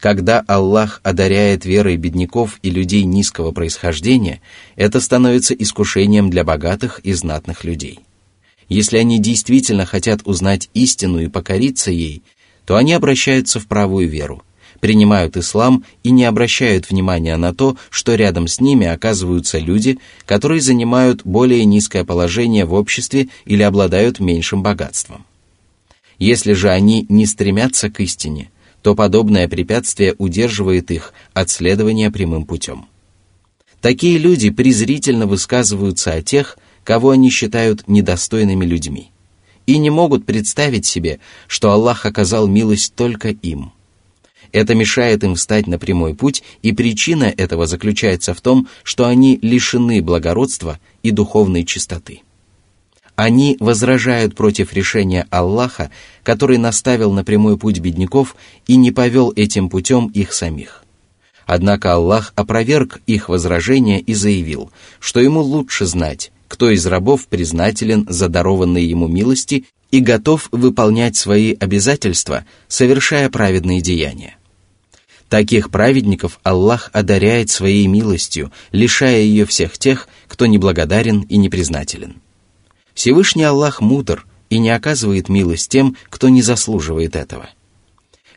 Когда 0.01 0.43
Аллах 0.49 1.03
одаряет 1.03 1.67
верой 1.67 1.99
бедняков 1.99 2.59
и 2.63 2.71
людей 2.71 3.03
низкого 3.03 3.53
происхождения, 3.53 4.41
это 4.75 5.03
становится 5.03 5.53
искушением 5.53 6.31
для 6.31 6.43
богатых 6.43 7.01
и 7.01 7.13
знатных 7.13 7.65
людей. 7.65 8.01
Если 8.71 8.97
они 8.97 9.19
действительно 9.19 9.85
хотят 9.85 10.23
узнать 10.25 10.71
истину 10.73 11.21
и 11.21 11.29
покориться 11.29 11.91
ей, 11.91 12.23
то 12.65 12.77
они 12.77 12.95
обращаются 12.95 13.61
в 13.61 13.67
правую 13.67 14.09
веру, 14.09 14.43
принимают 14.81 15.37
ислам 15.37 15.85
и 16.03 16.11
не 16.11 16.25
обращают 16.25 16.89
внимания 16.89 17.37
на 17.37 17.55
то, 17.55 17.77
что 17.91 18.15
рядом 18.15 18.47
с 18.47 18.61
ними 18.61 18.87
оказываются 18.87 19.59
люди, 19.59 19.99
которые 20.27 20.61
занимают 20.61 21.23
более 21.25 21.65
низкое 21.65 22.05
положение 22.05 22.65
в 22.65 22.75
обществе 22.75 23.29
или 23.45 23.63
обладают 23.63 24.21
меньшим 24.21 24.63
богатством. 24.63 25.25
Если 26.19 26.53
же 26.53 26.71
они 26.71 27.07
не 27.09 27.27
стремятся 27.27 27.91
к 27.91 28.01
истине, 28.01 28.51
то 28.83 28.95
подобное 28.95 29.49
препятствие 29.49 30.15
удерживает 30.19 30.91
их 30.91 31.13
от 31.33 31.51
следования 31.51 32.11
прямым 32.11 32.45
путем. 32.45 32.87
Такие 33.81 34.19
люди 34.19 34.51
презрительно 34.51 35.27
высказываются 35.27 36.13
о 36.13 36.23
тех, 36.23 36.59
кого 36.85 37.11
они 37.11 37.31
считают 37.31 37.87
недостойными 37.87 38.65
людьми, 38.65 39.11
и 39.67 39.79
не 39.79 39.91
могут 39.91 40.27
представить 40.27 40.87
себе, 40.87 41.21
что 41.47 41.71
Аллах 41.71 42.07
оказал 42.07 42.49
милость 42.49 42.95
только 42.95 43.29
им. 43.29 43.73
Это 44.53 44.75
мешает 44.75 45.25
им 45.25 45.35
встать 45.35 45.67
на 45.67 45.79
прямой 45.79 46.15
путь, 46.15 46.43
и 46.63 46.73
причина 46.73 47.25
этого 47.25 47.67
заключается 47.67 48.35
в 48.35 48.41
том, 48.41 48.69
что 48.83 49.07
они 49.07 49.39
лишены 49.43 50.01
благородства 50.03 50.79
и 51.03 51.11
духовной 51.11 51.65
чистоты. 51.65 52.23
Они 53.19 53.57
возражают 53.59 54.37
против 54.37 54.73
решения 54.73 55.27
Аллаха, 55.31 55.91
который 56.23 56.57
наставил 56.57 57.13
на 57.13 57.25
прямой 57.25 57.59
путь 57.59 57.81
бедняков 57.81 58.37
и 58.69 58.77
не 58.77 58.93
повел 58.93 59.33
этим 59.35 59.69
путем 59.69 60.07
их 60.07 60.33
самих. 60.33 60.85
Однако 61.45 61.95
Аллах 61.95 62.33
опроверг 62.37 63.01
их 63.07 63.29
возражения 63.29 64.01
и 64.01 64.15
заявил, 64.15 64.71
что 65.01 65.19
ему 65.19 65.41
лучше 65.41 65.87
знать, 65.87 66.31
кто 66.47 66.71
из 66.71 66.87
рабов 66.87 67.27
признателен 67.27 68.07
за 68.09 68.29
дарованные 68.29 68.89
ему 68.89 69.09
милости 69.09 69.65
и 69.91 70.01
готов 70.01 70.49
выполнять 70.53 71.17
свои 71.17 71.55
обязательства, 71.59 72.45
совершая 72.69 73.31
праведные 73.31 73.81
деяния. 73.81 74.38
Таких 75.29 75.71
праведников 75.71 76.41
Аллах 76.43 76.91
одаряет 76.93 77.51
своей 77.51 77.87
милостью, 77.87 78.51
лишая 78.73 79.21
ее 79.21 79.45
всех 79.45 79.77
тех, 79.77 80.09
кто 80.27 80.47
неблагодарен 80.47 81.21
и 81.23 81.37
непризнателен. 81.37 82.17
Всевышний 82.95 83.45
Аллах 83.45 83.81
мудр 83.81 84.27
и 84.49 84.59
не 84.59 84.71
оказывает 84.71 85.29
милость 85.29 85.71
тем, 85.71 85.97
кто 86.09 86.31
не 86.31 86.41
заслуживает 86.41 87.15
этого. 87.15 87.51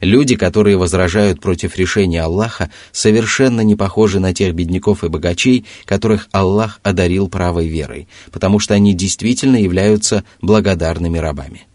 Люди, 0.01 0.35
которые 0.35 0.77
возражают 0.77 1.39
против 1.39 1.77
решения 1.77 2.23
Аллаха, 2.23 2.71
совершенно 2.91 3.61
не 3.61 3.75
похожи 3.75 4.19
на 4.19 4.33
тех 4.33 4.53
бедняков 4.53 5.03
и 5.03 5.07
богачей, 5.07 5.65
которых 5.85 6.27
Аллах 6.31 6.79
одарил 6.83 7.29
правой 7.29 7.67
верой, 7.67 8.07
потому 8.31 8.59
что 8.59 8.73
они 8.73 8.93
действительно 8.93 9.55
являются 9.55 10.25
благодарными 10.41 11.19
рабами. 11.19 11.67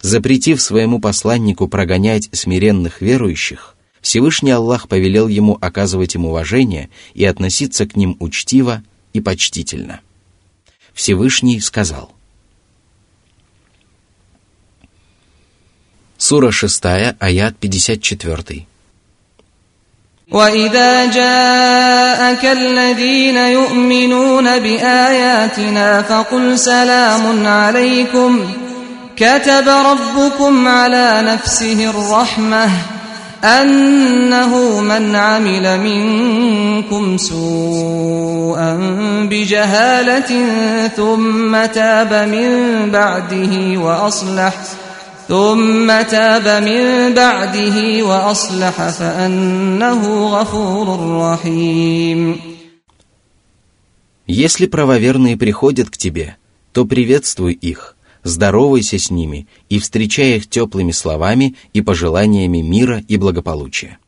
Запретив 0.00 0.60
своему 0.60 1.00
посланнику 1.00 1.68
прогонять 1.68 2.30
смиренных 2.32 3.02
верующих, 3.02 3.76
Всевышний 4.01 4.51
Аллах 4.51 4.87
повелел 4.87 5.27
ему 5.27 5.57
оказывать 5.59 6.15
им 6.15 6.25
уважение 6.25 6.89
и 7.13 7.25
относиться 7.25 7.85
к 7.85 7.95
ним 7.95 8.15
учтиво 8.19 8.83
и 9.13 9.21
почтительно – 9.21 10.07
Всевышний 10.97 11.59
сказал. 11.59 12.11
Сура 16.17 16.51
6, 16.51 16.85
аят 17.19 17.55
54. 17.59 18.65
وإذا 20.31 21.05
جاءك 21.05 22.45
الذين 22.45 23.37
يؤمنون 23.37 24.59
بآياتنا 24.59 26.01
فقل 26.01 26.59
سلام 26.59 27.47
عليكم 27.47 28.53
كتب 29.15 29.67
ربكم 29.67 30.67
على 30.67 31.21
نفسه 31.21 31.89
الرحمه 31.89 32.69
أنه 33.43 34.81
من 34.81 35.15
عمل 35.15 35.79
منكم 35.79 37.17
سوءا 37.17 38.75
بجهالة 39.29 40.31
ثم 40.87 41.65
تاب 41.65 42.13
من 42.29 42.49
بعده 42.91 43.79
وأصلح 43.79 44.53
ثم 45.27 46.01
تاب 46.01 46.63
من 46.63 47.13
بعده 47.13 48.03
وأصلح 48.03 48.89
فأنه 48.89 50.27
غفور 50.27 50.87
رحيم 51.21 52.39
Если 54.29 54.65
правоверные 54.65 55.37
приходят 55.37 55.89
к 55.89 55.95
тебе, 55.95 56.35
то 56.73 56.83
приветствуй 56.85 57.53
их – 57.53 58.00
здоровайся 58.24 58.98
с 58.98 59.10
ними 59.10 59.46
и 59.68 59.78
встречай 59.78 60.36
их 60.36 60.48
теплыми 60.48 60.92
словами 60.92 61.56
и 61.72 61.80
пожеланиями 61.80 62.58
мира 62.58 63.02
и 63.08 63.16
благополучия. 63.16 63.98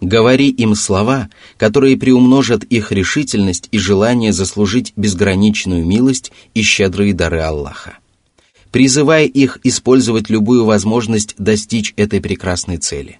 Говори 0.00 0.48
им 0.48 0.74
слова, 0.74 1.28
которые 1.56 1.96
приумножат 1.96 2.62
их 2.64 2.92
решительность 2.92 3.68
и 3.72 3.78
желание 3.78 4.32
заслужить 4.32 4.92
безграничную 4.94 5.84
милость 5.84 6.30
и 6.54 6.62
щедрые 6.62 7.14
дары 7.14 7.40
Аллаха. 7.40 7.98
Призывай 8.70 9.26
их 9.26 9.58
использовать 9.64 10.30
любую 10.30 10.64
возможность 10.64 11.34
достичь 11.38 11.94
этой 11.96 12.20
прекрасной 12.20 12.76
цели. 12.76 13.18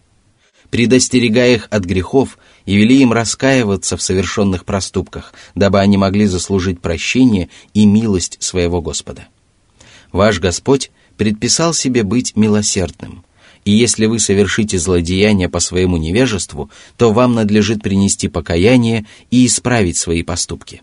Предостерегай 0.70 1.54
их 1.54 1.68
от 1.70 1.84
грехов 1.84 2.38
и 2.66 2.76
вели 2.76 3.00
им 3.00 3.12
раскаиваться 3.12 3.96
в 3.96 4.02
совершенных 4.02 4.64
проступках, 4.64 5.32
дабы 5.54 5.80
они 5.80 5.96
могли 5.96 6.26
заслужить 6.26 6.80
прощение 6.80 7.48
и 7.72 7.87
милость 7.87 8.37
своего 8.40 8.82
Господа. 8.82 9.28
Ваш 10.12 10.40
Господь 10.40 10.90
предписал 11.16 11.75
себе 11.75 12.03
быть 12.03 12.37
милосердным, 12.37 13.25
и 13.64 13.73
если 13.73 14.07
вы 14.07 14.18
совершите 14.18 14.79
злодеяние 14.79 15.49
по 15.49 15.61
своему 15.61 15.97
невежеству, 15.97 16.71
то 16.97 17.12
вам 17.12 17.35
надлежит 17.35 17.83
принести 17.83 18.29
покаяние 18.29 19.05
и 19.31 19.47
исправить 19.47 19.99
свои 19.99 20.23
поступки. 20.23 20.83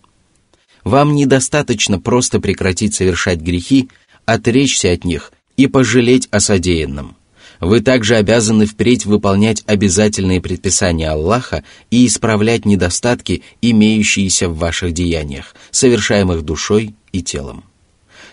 Вам 0.83 1.15
недостаточно 1.15 1.99
просто 1.99 2.39
прекратить 2.39 2.93
совершать 2.93 3.39
грехи, 3.39 3.89
отречься 4.25 4.91
от 4.91 5.03
них 5.03 5.31
и 5.57 5.65
пожалеть 5.67 6.27
о 6.29 6.39
содеянном. 6.39 7.15
Вы 7.59 7.79
также 7.81 8.17
обязаны 8.17 8.65
впредь 8.65 9.05
выполнять 9.05 9.63
обязательные 9.65 10.41
предписания 10.41 11.09
Аллаха 11.09 11.63
и 11.89 12.05
исправлять 12.05 12.65
недостатки, 12.65 13.43
имеющиеся 13.61 14.49
в 14.49 14.57
ваших 14.57 14.93
деяниях, 14.93 15.55
совершаемых 15.71 16.43
душой 16.43 16.93
и 17.13 17.23
телом. 17.23 17.63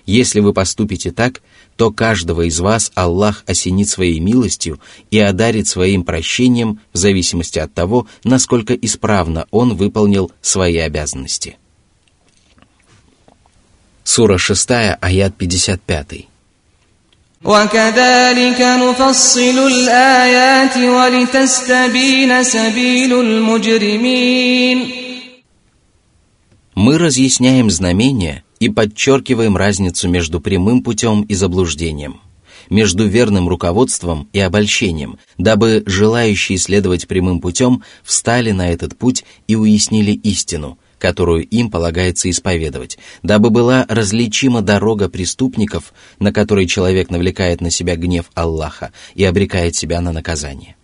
Если 0.06 0.40
вы 0.40 0.54
поступите 0.54 1.12
так, 1.12 1.42
то 1.76 1.92
каждого 1.92 2.42
из 2.48 2.60
вас 2.60 2.92
Аллах 2.96 3.44
осенит 3.46 3.88
своей 3.90 4.20
милостью 4.20 4.80
и 5.12 5.20
одарит 5.20 5.68
своим 5.68 6.04
прощением 6.04 6.80
в 6.92 6.98
зависимости 6.98 7.60
от 7.60 7.74
того, 7.74 8.08
насколько 8.24 8.74
исправно 8.74 9.48
он 9.52 9.76
выполнил 9.76 10.32
свои 10.42 10.78
обязанности. 10.78 11.58
Сура 14.04 14.38
6, 14.38 14.70
аят 15.02 15.36
55. 15.36 16.28
وكذلك 17.44 18.62
نفصل 18.62 19.58
الآيات 19.68 20.78
ولتستبين 20.78 22.44
سبيل 22.44 23.14
المجرمين 23.14 24.92
Мы 26.76 27.00
разъясняем 27.00 27.72
знамения – 27.72 28.51
и 28.63 28.69
подчеркиваем 28.69 29.57
разницу 29.57 30.09
между 30.09 30.41
прямым 30.41 30.85
путем 30.85 31.23
и 31.23 31.35
заблуждением, 31.35 32.21
между 32.71 33.09
верным 33.09 33.49
руководством 33.49 34.29
и 34.33 34.39
обольщением, 34.39 35.19
дабы 35.37 35.83
желающие 35.85 36.59
следовать 36.59 37.09
прямым 37.09 37.41
путем 37.41 37.83
встали 38.05 38.53
на 38.53 38.71
этот 38.71 38.97
путь 38.97 39.25
и 39.49 39.57
уяснили 39.57 40.13
истину, 40.13 40.79
которую 41.01 41.45
им 41.45 41.73
полагается 41.73 42.31
исповедовать, 42.31 42.99
дабы 43.25 43.51
была 43.51 43.85
различима 43.89 44.63
дорога 44.63 45.09
преступников, 45.09 45.93
на 46.21 46.33
которой 46.33 46.67
человек 46.67 47.11
навлекает 47.11 47.61
на 47.61 47.71
себя 47.73 47.97
гнев 47.97 48.27
Аллаха 48.35 48.93
и 49.17 49.25
обрекает 49.25 49.75
себя 49.75 50.01
на 50.01 50.13
наказание. 50.13 50.77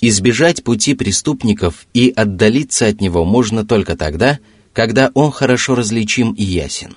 Избежать 0.00 0.64
пути 0.64 0.94
преступников 0.94 1.86
и 1.94 2.12
отдалиться 2.16 2.88
от 2.88 3.00
него 3.00 3.24
можно 3.24 3.64
только 3.64 3.96
тогда, 3.96 4.40
когда 4.77 5.11
он 5.13 5.31
хорошо 5.31 5.75
различим 5.75 6.31
и 6.31 6.43
ясен. 6.43 6.95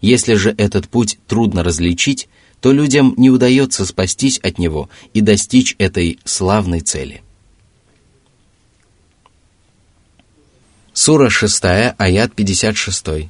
Если 0.00 0.34
же 0.34 0.54
этот 0.56 0.88
путь 0.88 1.18
трудно 1.26 1.64
различить, 1.64 2.28
то 2.60 2.72
людям 2.72 3.14
не 3.16 3.30
удается 3.30 3.84
спастись 3.84 4.38
от 4.42 4.58
него 4.58 4.88
и 5.14 5.20
достичь 5.20 5.74
этой 5.78 6.18
славной 6.24 6.80
цели. 6.80 7.22
Сура 10.92 11.28
6, 11.28 11.64
аят 11.98 12.32
56. 12.36 13.28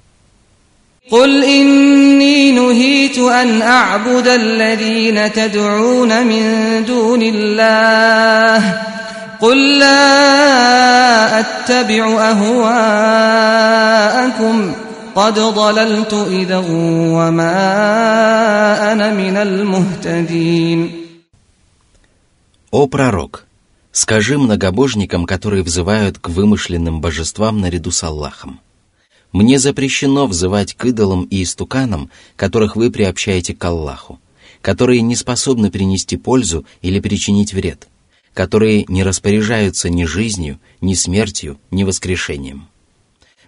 قل 1.10 1.44
إني 1.44 2.52
نهيت 2.52 3.18
أن 3.18 3.62
أعبد 3.62 4.28
الذين 4.28 5.32
تدعون 5.32 6.26
من 6.26 6.84
دون 6.84 7.22
الله 7.22 8.82
قل 9.40 9.78
لا 9.78 11.40
أتبع 11.40 12.30
أهواءكم 12.30 13.56
قد 15.14 15.38
ضللت 15.38 16.12
إذا 16.12 16.58
وما 17.16 17.52
أنا 18.92 19.12
من 19.12 19.36
المهتدين 19.36 21.06
О 22.72 22.86
пророк, 22.88 23.46
скажи 23.92 24.36
многобожникам, 24.36 25.24
которые 25.24 25.62
взывают 25.62 26.18
к 26.18 26.28
вымышленным 26.28 27.00
божествам 27.00 27.60
наряду 27.60 27.90
с 27.90 28.02
Аллахом. 28.04 28.60
Мне 29.32 29.58
запрещено 29.58 30.26
взывать 30.26 30.74
к 30.74 30.84
идолам 30.84 31.24
и 31.24 31.42
истуканам, 31.42 32.10
которых 32.36 32.76
вы 32.76 32.90
приобщаете 32.90 33.54
к 33.54 33.64
Аллаху, 33.64 34.18
которые 34.60 35.00
не 35.00 35.16
способны 35.16 35.70
принести 35.70 36.16
пользу 36.16 36.66
или 36.82 37.00
причинить 37.00 37.54
вред, 37.54 37.88
которые 38.33 38.85
не 38.87 39.03
распоряжаются 39.03 39.89
ни 39.89 40.05
жизнью, 40.05 40.59
ни 40.79 40.93
смертью, 40.93 41.59
ни 41.69 41.83
воскрешением. 41.83 42.67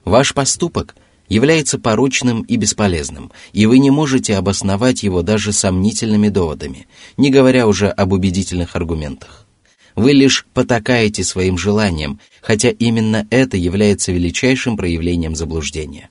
Ваш 0.06 0.34
поступок 0.34 0.96
является 1.30 1.80
порочным 1.80 2.42
и 2.42 2.58
бесполезным, 2.58 3.32
и 3.54 3.66
вы 3.66 3.80
не 3.80 3.90
можете 3.90 4.36
обосновать 4.36 5.04
его 5.04 5.22
даже 5.22 5.54
сомнительными 5.54 6.30
доводами, 6.30 6.88
не 7.18 7.30
говоря 7.30 7.68
уже 7.68 7.90
об 7.90 8.12
убедительных 8.12 8.76
аргументах. 8.76 9.48
Вы 9.96 10.12
лишь 10.14 10.46
потакаете 10.54 11.24
своим 11.24 11.58
желанием, 11.58 12.20
хотя 12.42 12.70
именно 12.70 13.28
это 13.30 13.58
является 13.58 14.12
величайшим 14.12 14.76
проявлением 14.76 15.36
заблуждения. 15.36 16.10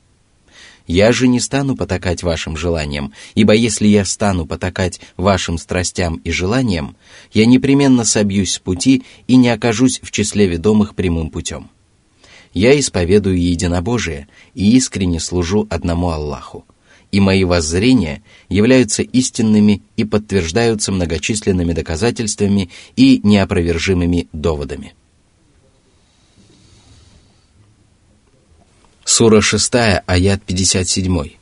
Я 0.87 1.13
же 1.13 1.29
не 1.29 1.41
стану 1.41 1.77
потакать 1.77 2.23
вашим 2.23 2.57
желаниям, 2.57 3.13
ибо 3.35 3.55
если 3.55 3.87
я 3.87 4.05
стану 4.05 4.47
потакать 4.47 5.01
вашим 5.17 5.59
страстям 5.59 6.17
и 6.17 6.31
желаниям, 6.31 6.97
я 7.33 7.47
непременно 7.47 8.05
собьюсь 8.05 8.55
с 8.55 8.59
пути 8.59 9.05
и 9.27 9.37
не 9.37 9.49
окажусь 9.49 10.01
в 10.03 10.11
числе 10.11 10.47
ведомых 10.47 10.95
прямым 10.95 11.31
путем 11.31 11.71
я 12.55 12.79
исповедую 12.79 13.41
единобожие 13.41 14.29
и 14.55 14.77
искренне 14.77 15.21
служу 15.21 15.67
одному 15.71 16.11
Аллаху, 16.11 16.65
и 17.11 17.21
мои 17.21 17.45
воззрения 17.45 18.23
являются 18.49 19.03
истинными 19.03 19.83
и 19.97 20.05
подтверждаются 20.05 20.93
многочисленными 20.93 21.73
доказательствами 21.73 22.71
и 22.97 23.21
неопровержимыми 23.23 24.29
доводами. 24.33 24.95
Сура 29.12 29.42
6, 29.42 30.04
аят 30.06 30.42
57. 30.48 31.38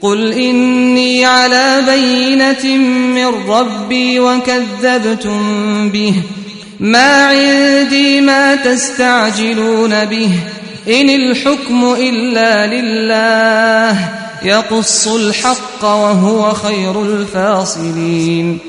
قل 0.00 0.32
إني 0.32 1.24
على 1.24 1.82
بينة 1.86 2.76
من 3.14 3.50
ربي 3.50 4.20
وكذبتم 4.20 5.90
به 5.90 6.14
ما 6.80 7.26
عندي 7.26 8.20
ما 8.20 8.54
تستعجلون 8.54 10.04
به 10.04 10.30
إن 10.88 11.10
الحكم 11.10 11.94
إلا 11.98 12.66
لله 12.66 14.08
يقص 14.42 15.08
الحق 15.08 15.84
وهو 15.84 16.52
خير 16.52 17.02
الفاصلين 17.02 18.60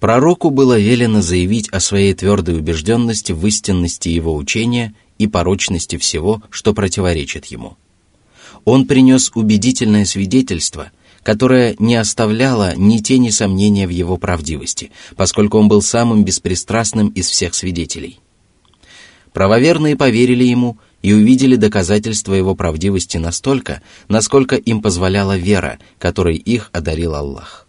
Пророку 0.00 0.50
было 0.50 0.78
велено 0.78 1.22
заявить 1.22 1.70
о 1.70 1.80
своей 1.80 2.12
твердой 2.12 2.58
убежденности 2.58 3.32
в 3.32 3.46
истинности 3.46 4.10
его 4.10 4.34
учения 4.36 4.92
и 5.19 5.27
порочности 5.27 5.97
всего, 5.97 6.41
что 6.49 6.73
противоречит 6.73 7.45
ему. 7.45 7.77
Он 8.65 8.87
принес 8.87 9.31
убедительное 9.35 10.05
свидетельство– 10.05 10.91
которая 11.23 11.75
не 11.79 11.95
оставляла 11.95 12.75
ни 12.75 12.97
тени 12.97 13.29
сомнения 13.29 13.87
в 13.87 13.91
его 13.91 14.17
правдивости, 14.17 14.91
поскольку 15.15 15.57
он 15.57 15.67
был 15.67 15.81
самым 15.81 16.23
беспристрастным 16.23 17.09
из 17.09 17.27
всех 17.27 17.55
свидетелей. 17.55 18.19
Правоверные 19.33 19.95
поверили 19.95 20.43
ему 20.43 20.77
и 21.01 21.13
увидели 21.13 21.55
доказательства 21.55 22.33
его 22.33 22.55
правдивости 22.55 23.17
настолько, 23.17 23.81
насколько 24.07 24.55
им 24.55 24.81
позволяла 24.81 25.37
вера, 25.37 25.79
которой 25.97 26.35
их 26.35 26.69
одарил 26.73 27.15
Аллах. 27.15 27.67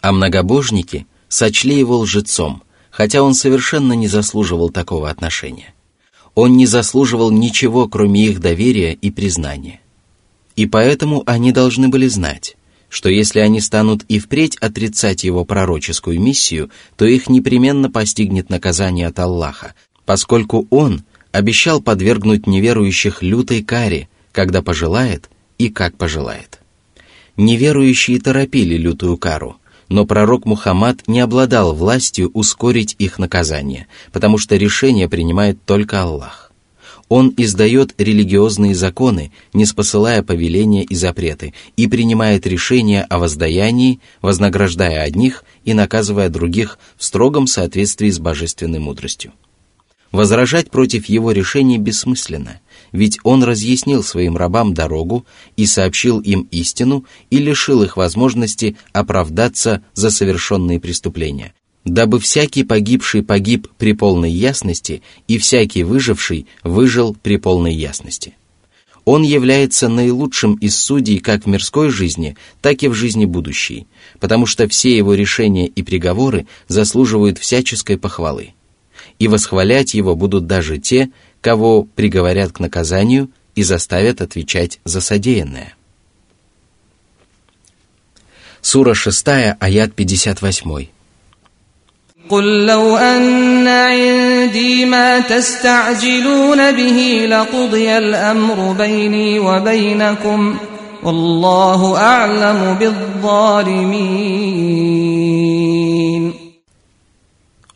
А 0.00 0.12
многобожники 0.12 1.06
сочли 1.28 1.78
его 1.78 1.98
лжецом, 1.98 2.62
хотя 2.90 3.22
он 3.22 3.34
совершенно 3.34 3.92
не 3.92 4.08
заслуживал 4.08 4.70
такого 4.70 5.08
отношения. 5.08 5.74
Он 6.34 6.56
не 6.56 6.66
заслуживал 6.66 7.30
ничего, 7.30 7.88
кроме 7.88 8.26
их 8.26 8.40
доверия 8.40 8.94
и 8.94 9.10
признания. 9.10 9.80
И 10.56 10.66
поэтому 10.66 11.22
они 11.26 11.52
должны 11.52 11.88
были 11.88 12.06
знать, 12.06 12.56
что 12.88 13.08
если 13.08 13.40
они 13.40 13.60
станут 13.60 14.04
и 14.08 14.18
впредь 14.18 14.56
отрицать 14.56 15.24
его 15.24 15.44
пророческую 15.44 16.20
миссию, 16.20 16.70
то 16.96 17.06
их 17.06 17.28
непременно 17.28 17.90
постигнет 17.90 18.50
наказание 18.50 19.06
от 19.06 19.18
Аллаха, 19.18 19.74
поскольку 20.04 20.66
он 20.70 21.02
обещал 21.32 21.80
подвергнуть 21.80 22.46
неверующих 22.46 23.22
лютой 23.22 23.62
каре, 23.62 24.08
когда 24.30 24.62
пожелает 24.62 25.30
и 25.58 25.68
как 25.68 25.96
пожелает. 25.96 26.60
Неверующие 27.36 28.20
торопили 28.20 28.76
лютую 28.76 29.16
кару, 29.16 29.56
но 29.92 30.06
пророк 30.06 30.46
Мухаммад 30.46 31.06
не 31.06 31.20
обладал 31.20 31.74
властью 31.74 32.30
ускорить 32.32 32.96
их 32.98 33.18
наказание, 33.18 33.88
потому 34.10 34.38
что 34.38 34.56
решение 34.56 35.06
принимает 35.06 35.62
только 35.66 36.00
Аллах. 36.00 36.50
Он 37.10 37.30
издает 37.36 37.92
религиозные 37.98 38.74
законы, 38.74 39.32
не 39.52 39.66
спосылая 39.66 40.22
повеления 40.22 40.82
и 40.82 40.94
запреты, 40.94 41.52
и 41.76 41.86
принимает 41.88 42.46
решения 42.46 43.02
о 43.02 43.18
воздаянии, 43.18 44.00
вознаграждая 44.22 45.02
одних 45.02 45.44
и 45.66 45.74
наказывая 45.74 46.30
других 46.30 46.78
в 46.96 47.04
строгом 47.04 47.46
соответствии 47.46 48.08
с 48.08 48.18
божественной 48.18 48.78
мудростью. 48.78 49.34
Возражать 50.10 50.70
против 50.70 51.04
его 51.06 51.32
решений 51.32 51.76
бессмысленно, 51.76 52.60
ведь 52.92 53.18
он 53.24 53.42
разъяснил 53.42 54.02
своим 54.02 54.36
рабам 54.36 54.74
дорогу 54.74 55.26
и 55.56 55.66
сообщил 55.66 56.20
им 56.20 56.46
истину 56.50 57.04
и 57.30 57.38
лишил 57.38 57.82
их 57.82 57.96
возможности 57.96 58.76
оправдаться 58.92 59.82
за 59.94 60.10
совершенные 60.10 60.78
преступления, 60.78 61.54
дабы 61.84 62.20
всякий 62.20 62.64
погибший 62.64 63.22
погиб 63.22 63.68
при 63.78 63.94
полной 63.94 64.30
ясности 64.30 65.02
и 65.26 65.38
всякий 65.38 65.82
выживший 65.82 66.46
выжил 66.62 67.16
при 67.20 67.38
полной 67.38 67.74
ясности. 67.74 68.34
Он 69.04 69.22
является 69.22 69.88
наилучшим 69.88 70.54
из 70.54 70.76
судей 70.78 71.18
как 71.18 71.44
в 71.44 71.48
мирской 71.48 71.90
жизни, 71.90 72.36
так 72.60 72.84
и 72.84 72.88
в 72.88 72.94
жизни 72.94 73.24
будущей, 73.24 73.88
потому 74.20 74.46
что 74.46 74.68
все 74.68 74.96
его 74.96 75.14
решения 75.14 75.66
и 75.66 75.82
приговоры 75.82 76.46
заслуживают 76.68 77.38
всяческой 77.38 77.98
похвалы. 77.98 78.54
И 79.18 79.26
восхвалять 79.26 79.94
его 79.94 80.14
будут 80.14 80.46
даже 80.46 80.78
те, 80.78 81.10
кого 81.41 81.83
приговорят 81.83 82.51
к 82.51 82.59
наказанию 82.59 83.29
и 83.55 83.63
заставят 83.63 84.21
отвечать 84.21 84.79
за 84.83 85.01
содеянное. 85.01 85.75
Сура 88.61 88.93
6, 88.93 89.27
аят 89.59 89.93
58. 89.95 90.89
قل 92.29 92.65
لو 92.65 92.97
أن 92.97 93.67
عندي 93.67 94.85
ما 94.85 95.19
تستعجلون 95.19 96.71
به 96.71 97.25
لقضي 97.29 97.97
الأمر 97.97 98.73
بيني 98.73 99.39
وبينكم 99.39 100.57
والله 101.03 101.97
أعلم 101.97 102.73
بالظالمين 102.79 104.27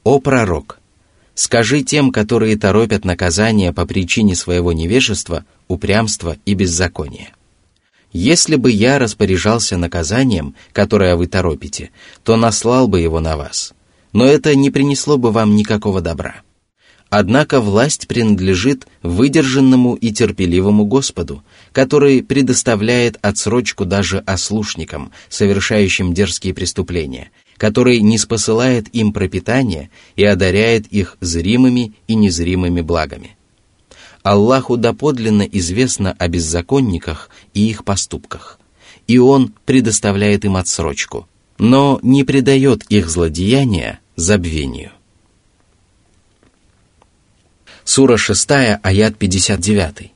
О 0.03 0.19
пророк! 0.19 0.77
Скажи 1.36 1.82
тем, 1.82 2.10
которые 2.10 2.56
торопят 2.56 3.04
наказание 3.04 3.72
по 3.72 3.86
причине 3.86 4.34
своего 4.34 4.72
невежества, 4.72 5.44
упрямства 5.68 6.36
и 6.44 6.54
беззакония. 6.54 7.28
Если 8.12 8.56
бы 8.56 8.72
я 8.72 8.98
распоряжался 8.98 9.76
наказанием, 9.76 10.56
которое 10.72 11.14
вы 11.14 11.28
торопите, 11.28 11.90
то 12.24 12.36
наслал 12.36 12.88
бы 12.88 13.00
его 13.00 13.20
на 13.20 13.36
вас– 13.36 13.72
но 14.16 14.24
это 14.24 14.54
не 14.54 14.70
принесло 14.70 15.18
бы 15.18 15.30
вам 15.30 15.56
никакого 15.56 16.00
добра. 16.00 16.36
Однако 17.10 17.60
власть 17.60 18.08
принадлежит 18.08 18.86
выдержанному 19.02 19.94
и 19.94 20.10
терпеливому 20.10 20.86
Господу, 20.86 21.44
который 21.72 22.22
предоставляет 22.22 23.18
отсрочку 23.20 23.84
даже 23.84 24.20
ослушникам, 24.20 25.12
совершающим 25.28 26.14
дерзкие 26.14 26.54
преступления, 26.54 27.30
который 27.56 28.00
не 28.00 28.18
спосылает 28.18 28.88
им 28.94 29.12
пропитание 29.12 29.90
и 30.14 30.24
одаряет 30.24 30.86
их 30.86 31.16
зримыми 31.20 31.94
и 32.06 32.14
незримыми 32.14 32.80
благами. 32.80 33.36
Аллаху 34.22 34.76
доподлинно 34.76 35.42
известно 35.42 36.12
о 36.18 36.28
беззаконниках 36.28 37.30
и 37.54 37.68
их 37.68 37.84
поступках, 37.84 38.58
и 39.06 39.18
Он 39.18 39.54
предоставляет 39.64 40.44
им 40.44 40.56
отсрочку, 40.56 41.28
но 41.58 42.00
не 42.02 42.24
предает 42.24 42.84
их 42.90 43.08
злодеяния 43.08 44.00
забвению. 44.16 44.90
Сура 47.84 48.16
6, 48.16 48.50
аят 48.82 49.16
59. 49.16 50.15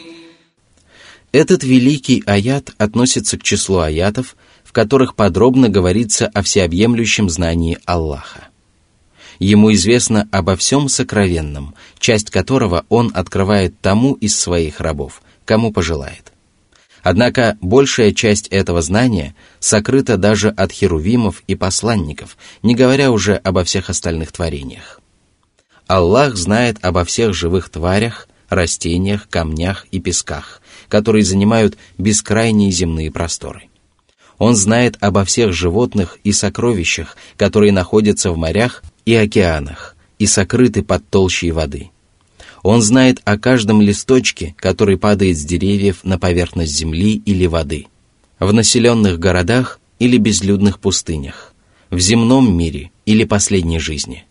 Этот 1.31 1.63
великий 1.63 2.23
аят 2.25 2.71
относится 2.77 3.37
к 3.37 3.43
числу 3.43 3.79
аятов, 3.79 4.35
в 4.63 4.73
которых 4.73 5.15
подробно 5.15 5.69
говорится 5.69 6.27
о 6.27 6.41
всеобъемлющем 6.41 7.29
знании 7.29 7.77
Аллаха. 7.85 8.47
Ему 9.39 9.73
известно 9.73 10.27
обо 10.31 10.55
всем 10.55 10.87
сокровенном, 10.89 11.73
часть 11.99 12.29
которого 12.29 12.85
он 12.89 13.11
открывает 13.13 13.79
тому 13.81 14.13
из 14.13 14.39
своих 14.39 14.79
рабов, 14.81 15.21
кому 15.45 15.71
пожелает. 15.71 16.31
Однако 17.01 17.57
большая 17.61 18.11
часть 18.11 18.47
этого 18.49 18.81
знания 18.81 19.33
сокрыта 19.59 20.17
даже 20.17 20.49
от 20.49 20.71
херувимов 20.71 21.43
и 21.47 21.55
посланников, 21.55 22.37
не 22.61 22.75
говоря 22.75 23.09
уже 23.09 23.35
обо 23.35 23.63
всех 23.63 23.89
остальных 23.89 24.31
творениях. 24.31 24.99
Аллах 25.87 26.35
знает 26.35 26.77
обо 26.81 27.03
всех 27.03 27.33
живых 27.33 27.69
тварях, 27.69 28.27
растениях, 28.49 29.27
камнях 29.29 29.87
и 29.91 29.99
песках, 29.99 30.60
которые 30.91 31.23
занимают 31.23 31.77
бескрайние 31.97 32.69
земные 32.69 33.11
просторы. 33.11 33.69
Он 34.37 34.55
знает 34.57 34.97
обо 34.99 35.23
всех 35.23 35.53
животных 35.53 36.19
и 36.25 36.33
сокровищах, 36.33 37.15
которые 37.37 37.71
находятся 37.71 38.31
в 38.31 38.37
морях 38.37 38.83
и 39.05 39.15
океанах 39.15 39.95
и 40.19 40.25
сокрыты 40.25 40.83
под 40.83 41.07
толщей 41.07 41.51
воды. 41.51 41.91
Он 42.61 42.81
знает 42.81 43.21
о 43.23 43.37
каждом 43.37 43.81
листочке, 43.81 44.53
который 44.57 44.97
падает 44.97 45.37
с 45.37 45.45
деревьев 45.45 45.99
на 46.03 46.19
поверхность 46.19 46.75
земли 46.75 47.21
или 47.25 47.45
воды, 47.45 47.87
в 48.37 48.51
населенных 48.51 49.17
городах 49.17 49.79
или 49.97 50.17
безлюдных 50.17 50.79
пустынях, 50.79 51.53
в 51.89 51.99
земном 51.99 52.53
мире 52.55 52.91
или 53.05 53.23
последней 53.23 53.79
жизни– 53.79 54.25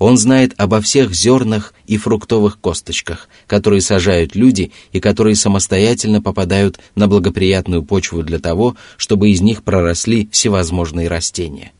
он 0.00 0.16
знает 0.16 0.54
обо 0.56 0.80
всех 0.80 1.14
зернах 1.14 1.74
и 1.86 1.98
фруктовых 1.98 2.58
косточках, 2.58 3.28
которые 3.46 3.82
сажают 3.82 4.34
люди 4.34 4.72
и 4.92 4.98
которые 4.98 5.36
самостоятельно 5.36 6.22
попадают 6.22 6.80
на 6.94 7.06
благоприятную 7.06 7.82
почву 7.84 8.22
для 8.22 8.38
того, 8.38 8.76
чтобы 8.96 9.28
из 9.28 9.42
них 9.42 9.62
проросли 9.62 10.26
всевозможные 10.32 11.06
растения. 11.06 11.72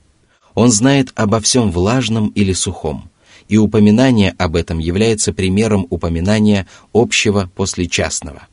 Он 0.55 0.71
знает 0.71 1.13
обо 1.15 1.41
всем 1.41 1.73
влажном 1.73 2.29
или 2.29 2.53
сухом, 2.53 3.11
и 3.49 3.57
упоминание 3.57 4.35
об 4.37 4.55
этом 4.55 4.79
является 4.79 5.33
примером 5.33 5.87
упоминания 5.89 6.67
общего 6.93 7.51
после 7.57 7.87
частного. 7.87 8.49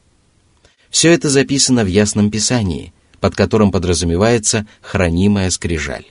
Все 0.89 1.11
это 1.11 1.29
записано 1.29 1.83
в 1.83 1.87
Ясном 1.87 2.31
Писании, 2.31 2.93
под 3.19 3.35
которым 3.35 3.73
подразумевается 3.73 4.65
хранимая 4.81 5.49
скрижаль. 5.49 6.05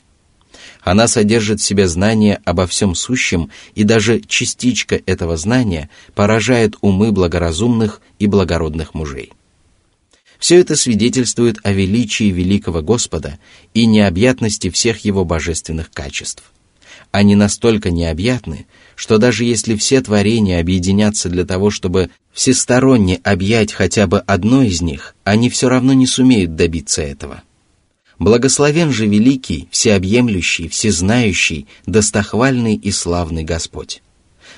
Она 0.87 1.09
содержит 1.09 1.59
в 1.59 1.64
себе 1.64 1.88
знание 1.88 2.38
обо 2.44 2.68
всем 2.68 2.94
сущем, 2.94 3.51
и 3.75 3.83
даже 3.83 4.20
частичка 4.20 5.01
этого 5.05 5.37
знания 5.37 5.90
поражает 6.14 6.77
умы 6.81 7.11
благоразумных 7.11 8.01
и 8.20 8.29
благородных 8.29 8.94
мужей. 8.94 9.33
Все 10.38 10.61
это 10.61 10.77
свидетельствует 10.77 11.59
о 11.64 11.72
величии 11.72 12.31
великого 12.31 12.83
Господа 12.83 13.40
и 13.75 13.85
необъятности 13.85 14.70
всех 14.70 15.05
его 15.05 15.25
божественных 15.25 15.90
качеств. 15.90 16.44
Они 17.11 17.35
настолько 17.35 17.90
необъятны, 17.90 18.66
что 18.94 19.18
даже 19.18 19.42
если 19.44 19.75
все 19.75 20.01
творения 20.03 20.61
объединятся 20.61 21.29
для 21.29 21.44
того, 21.44 21.70
чтобы 21.70 22.11
всесторонне 22.33 23.18
объять 23.25 23.72
хотя 23.72 24.07
бы 24.07 24.20
одно 24.20 24.62
из 24.62 24.83
них, 24.83 25.16
они 25.25 25.51
все 25.51 25.68
равно 25.68 25.94
не 25.94 26.07
сумеют 26.07 26.55
добиться 26.55 27.03
этого. 27.03 27.42
Благословен 28.18 28.92
же 28.92 29.07
великий, 29.07 29.68
всеобъемлющий, 29.70 30.68
всезнающий, 30.68 31.66
достохвальный 31.85 32.74
и 32.74 32.90
славный 32.90 33.44
Господь. 33.44 34.02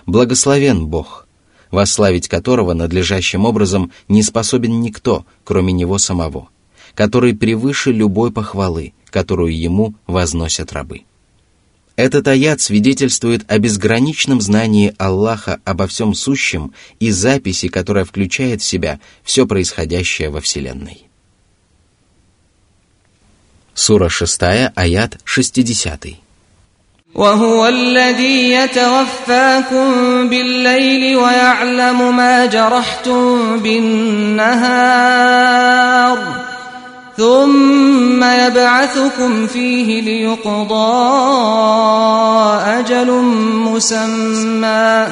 Благословен 0.06 0.86
Бог, 0.86 1.26
восславить 1.72 2.28
которого 2.28 2.72
надлежащим 2.72 3.44
образом 3.44 3.90
не 4.08 4.22
способен 4.22 4.80
никто, 4.80 5.26
кроме 5.44 5.72
Него 5.72 5.98
самого, 5.98 6.48
который 6.94 7.34
превыше 7.34 7.90
любой 7.90 8.30
похвалы, 8.30 8.92
которую 9.10 9.58
Ему 9.58 9.94
возносят 10.06 10.72
рабы. 10.72 11.02
Этот 11.96 12.28
аят 12.28 12.60
свидетельствует 12.60 13.44
о 13.50 13.58
безграничном 13.58 14.40
знании 14.40 14.94
Аллаха 14.98 15.60
обо 15.64 15.88
всем 15.88 16.14
сущем 16.14 16.72
и 17.00 17.10
записи, 17.10 17.66
которая 17.66 18.04
включает 18.04 18.62
в 18.62 18.64
себя 18.64 19.00
все 19.24 19.48
происходящее 19.48 20.30
во 20.30 20.40
Вселенной. 20.40 21.07
Сура 23.77 24.09
6, 24.09 24.71
аят 24.77 25.15
60. 25.25 26.23
وهو 27.15 27.67
الذي 27.67 28.51
يتوفاكم 28.51 29.89
بالليل 30.29 31.17
ويعلم 31.17 32.15
ما 32.15 32.45
جرحتم 32.45 33.57
بالنهار 33.59 35.13
ثم 37.17 38.23
يبعثكم 38.23 39.47
فيه 39.47 40.01
ليقضى 40.01 40.73
أجل 42.65 43.11
مسمى 43.71 45.07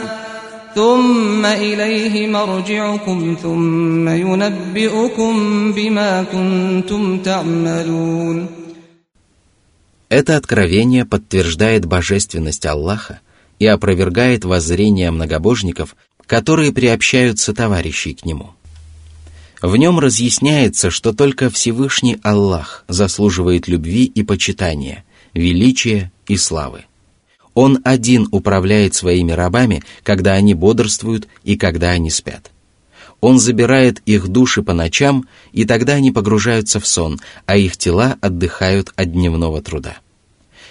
ثم 0.75 1.45
إليه 1.45 2.27
مرجعكم 2.27 3.37
ثم 3.43 4.09
ينبئكم 4.09 5.33
بما 5.73 6.23
كنتم 6.23 7.17
تعملون 7.19 8.47
Это 10.09 10.35
откровение 10.35 11.05
подтверждает 11.05 11.85
божественность 11.85 12.65
Аллаха 12.65 13.21
и 13.59 13.65
опровергает 13.65 14.43
воззрения 14.43 15.09
многобожников, 15.09 15.95
которые 16.27 16.73
приобщаются 16.73 17.53
товарищей 17.53 18.13
к 18.13 18.25
нему. 18.25 18.49
В 19.61 19.77
нем 19.77 19.99
разъясняется, 19.99 20.89
что 20.89 21.13
только 21.13 21.49
Всевышний 21.49 22.17
Аллах 22.23 22.83
заслуживает 22.89 23.67
любви 23.67 24.03
и 24.03 24.23
почитания, 24.23 25.05
величия 25.33 26.11
и 26.27 26.35
славы. 26.35 26.85
Он 27.56 27.80
один 27.84 28.28
управляет 28.32 28.94
своими 28.94 29.32
рабами, 29.32 29.82
когда 30.02 30.34
они 30.34 30.52
бодрствуют 30.52 31.26
и 31.42 31.56
когда 31.56 31.88
они 31.88 32.10
спят. 32.10 32.50
Он 33.22 33.38
забирает 33.38 34.02
их 34.04 34.28
души 34.28 34.62
по 34.62 34.74
ночам, 34.74 35.26
и 35.52 35.64
тогда 35.64 35.94
они 35.94 36.12
погружаются 36.12 36.80
в 36.80 36.86
сон, 36.86 37.18
а 37.46 37.56
их 37.56 37.78
тела 37.78 38.18
отдыхают 38.20 38.92
от 38.94 39.10
дневного 39.10 39.62
труда. 39.62 39.96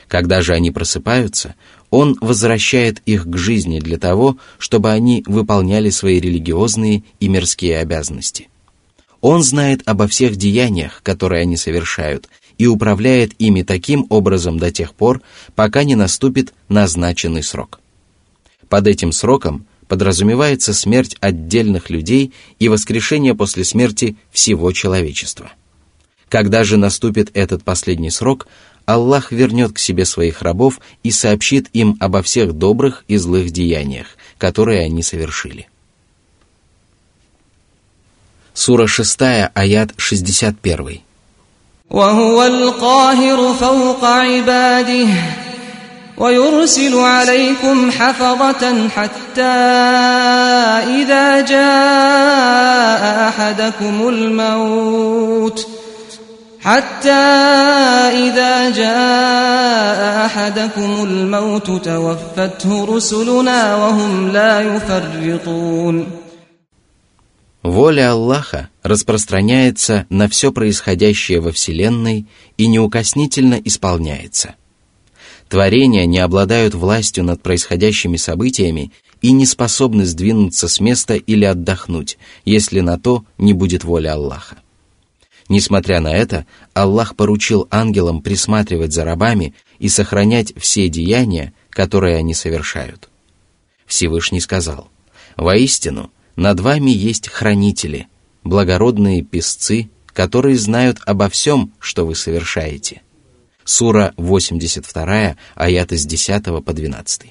Когда 0.08 0.44
же 0.44 0.54
они 0.54 0.70
просыпаются, 0.70 1.56
он 1.90 2.20
возвращает 2.22 3.02
их 3.08 3.26
к 3.26 3.36
жизни 3.36 3.80
для 3.80 3.98
того, 3.98 4.38
чтобы 4.60 4.92
они 4.92 5.24
выполняли 5.26 5.90
свои 5.90 6.20
религиозные 6.20 7.04
и 7.20 7.28
мирские 7.28 7.80
обязанности. 7.80 8.48
Он 9.22 9.42
знает 9.42 9.82
обо 9.88 10.08
всех 10.08 10.36
деяниях, 10.36 11.02
которые 11.02 11.42
они 11.42 11.58
совершают, 11.58 12.30
и 12.58 12.68
управляет 12.68 13.34
ими 13.40 13.62
таким 13.62 14.06
образом 14.10 14.58
до 14.58 14.72
тех 14.72 14.94
пор, 14.94 15.22
пока 15.56 15.84
не 15.84 15.96
наступит 15.96 16.54
назначенный 16.70 17.44
срок. 17.44 17.80
Под 18.70 18.88
этим 18.88 19.12
сроком 19.12 19.66
подразумевается 19.88 20.74
смерть 20.74 21.16
отдельных 21.20 21.90
людей 21.90 22.34
и 22.60 22.70
воскрешение 22.70 23.36
после 23.36 23.64
смерти 23.64 24.18
всего 24.32 24.72
человечества. 24.72 25.52
Когда 26.30 26.64
же 26.64 26.78
наступит 26.78 27.30
этот 27.34 27.64
последний 27.64 28.10
срок, 28.10 28.48
Аллах 28.86 29.32
вернет 29.32 29.74
к 29.74 29.80
себе 29.80 30.06
своих 30.06 30.42
рабов 30.42 30.80
и 31.04 31.12
сообщит 31.12 31.70
им 31.74 31.98
обо 32.00 32.22
всех 32.22 32.54
добрых 32.54 33.04
и 33.08 33.18
злых 33.18 33.52
деяниях, 33.52 34.08
которые 34.38 34.82
они 34.82 35.02
совершили. 35.02 35.68
Сура 38.54 38.88
6, 38.88 39.22
аят 39.54 39.94
61. 39.98 41.02
وهو 41.96 42.44
القاهر 42.44 43.54
فوق 43.54 44.06
عباده 44.06 45.08
ويرسل 46.18 47.00
عليكم 47.00 47.92
حفظة 47.92 48.90
حتى 48.90 49.42
إذا 51.02 51.42
جاء 51.42 53.30
أحدكم 53.30 54.08
الموت 54.10 55.60
ۖ 55.60 55.86
حتى 56.66 57.10
إذا 58.28 58.70
جاء 58.70 60.26
أحدكم 60.26 61.04
الموت 61.04 61.72
توفته 61.86 62.96
رسلنا 62.96 63.76
وهم 63.76 64.32
لا 64.32 64.62
يفرطون 64.62 66.08
Воля 67.66 68.12
Аллаха 68.12 68.70
распространяется 68.84 70.06
на 70.12 70.30
все 70.30 70.52
происходящее 70.52 71.42
во 71.42 71.52
Вселенной 71.52 72.28
и 72.58 72.68
неукоснительно 72.68 73.56
исполняется. 73.56 74.54
Творения 75.50 76.06
не 76.06 76.20
обладают 76.20 76.76
властью 76.76 77.24
над 77.24 77.42
происходящими 77.42 78.18
событиями 78.18 78.92
и 79.24 79.32
не 79.32 79.48
способны 79.48 80.06
сдвинуться 80.06 80.68
с 80.68 80.80
места 80.80 81.16
или 81.16 81.44
отдохнуть, 81.44 82.20
если 82.46 82.82
на 82.82 83.00
то 83.00 83.26
не 83.40 83.54
будет 83.54 83.84
воля 83.84 84.14
Аллаха. 84.14 84.58
Несмотря 85.50 86.02
на 86.02 86.16
это, 86.16 86.46
Аллах 86.76 87.16
поручил 87.16 87.68
ангелам 87.72 88.22
присматривать 88.22 88.94
за 88.94 89.06
рабами 89.06 89.56
и 89.80 89.90
сохранять 89.90 90.54
все 90.56 90.88
деяния, 90.88 91.52
которые 91.72 92.18
они 92.18 92.36
совершают. 92.36 93.10
Всевышний 93.88 94.40
сказал, 94.40 94.88
«Воистину, 95.36 96.12
над 96.36 96.60
вами 96.60 96.92
есть 96.92 97.30
хранители, 97.30 98.08
благородные 98.44 99.22
песцы, 99.22 99.90
которые 100.08 100.58
знают 100.58 101.00
обо 101.06 101.30
всем, 101.30 101.74
что 101.80 102.06
вы 102.06 102.16
совершаете. 102.16 103.02
Сура 103.64 104.14
82, 104.18 105.36
аяты 105.56 105.98
с 105.98 106.06
10 106.06 106.64
по 106.64 106.74
12. 106.74 107.22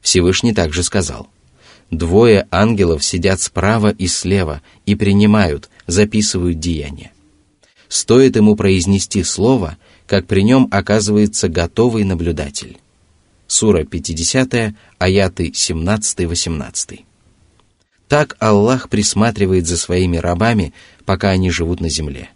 Всевышний 0.00 0.52
также 0.52 0.82
сказал, 0.82 1.28
«Двое 1.90 2.46
ангелов 2.50 3.04
сидят 3.04 3.40
справа 3.40 3.90
и 3.90 4.06
слева 4.06 4.62
и 4.86 4.94
принимают, 4.94 5.70
записывают 5.86 6.58
деяния. 6.58 7.12
Стоит 7.88 8.36
ему 8.36 8.56
произнести 8.56 9.22
слово, 9.22 9.76
как 10.06 10.26
при 10.26 10.42
нем 10.42 10.68
оказывается 10.70 11.48
готовый 11.48 12.04
наблюдатель». 12.04 12.78
Сура 13.46 13.84
50, 13.84 14.74
аяты 14.98 15.48
17-18. 15.48 17.00
Так 18.10 18.36
Аллах 18.40 18.88
присматривает 18.88 19.68
за 19.68 19.76
своими 19.76 20.16
рабами, 20.16 20.74
пока 21.04 21.30
они 21.30 21.48
живут 21.48 21.80
на 21.80 21.88
земле. 21.88 22.28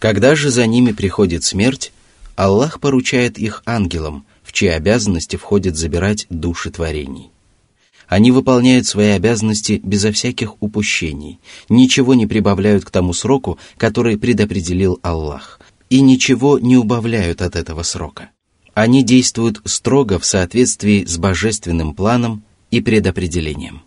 Когда 0.00 0.34
же 0.34 0.50
за 0.50 0.66
ними 0.66 0.90
приходит 0.90 1.44
смерть, 1.44 1.92
Аллах 2.34 2.80
поручает 2.80 3.38
их 3.38 3.62
ангелам, 3.66 4.26
в 4.42 4.52
чьи 4.52 4.66
обязанности 4.66 5.36
входит 5.36 5.76
забирать 5.76 6.26
души 6.28 6.72
творений. 6.72 7.30
Они 8.08 8.32
выполняют 8.32 8.88
свои 8.88 9.10
обязанности 9.10 9.80
безо 9.84 10.10
всяких 10.10 10.60
упущений, 10.60 11.38
ничего 11.68 12.14
не 12.14 12.26
прибавляют 12.26 12.84
к 12.84 12.90
тому 12.90 13.12
сроку, 13.12 13.60
который 13.76 14.18
предопределил 14.18 14.98
Аллах, 15.02 15.60
и 15.88 16.00
ничего 16.00 16.58
не 16.58 16.76
убавляют 16.76 17.42
от 17.42 17.54
этого 17.54 17.84
срока. 17.84 18.30
Они 18.74 19.04
действуют 19.04 19.60
строго 19.66 20.18
в 20.18 20.24
соответствии 20.24 21.04
с 21.04 21.16
божественным 21.16 21.94
планом 21.94 22.42
и 22.72 22.80
предопределением. 22.80 23.82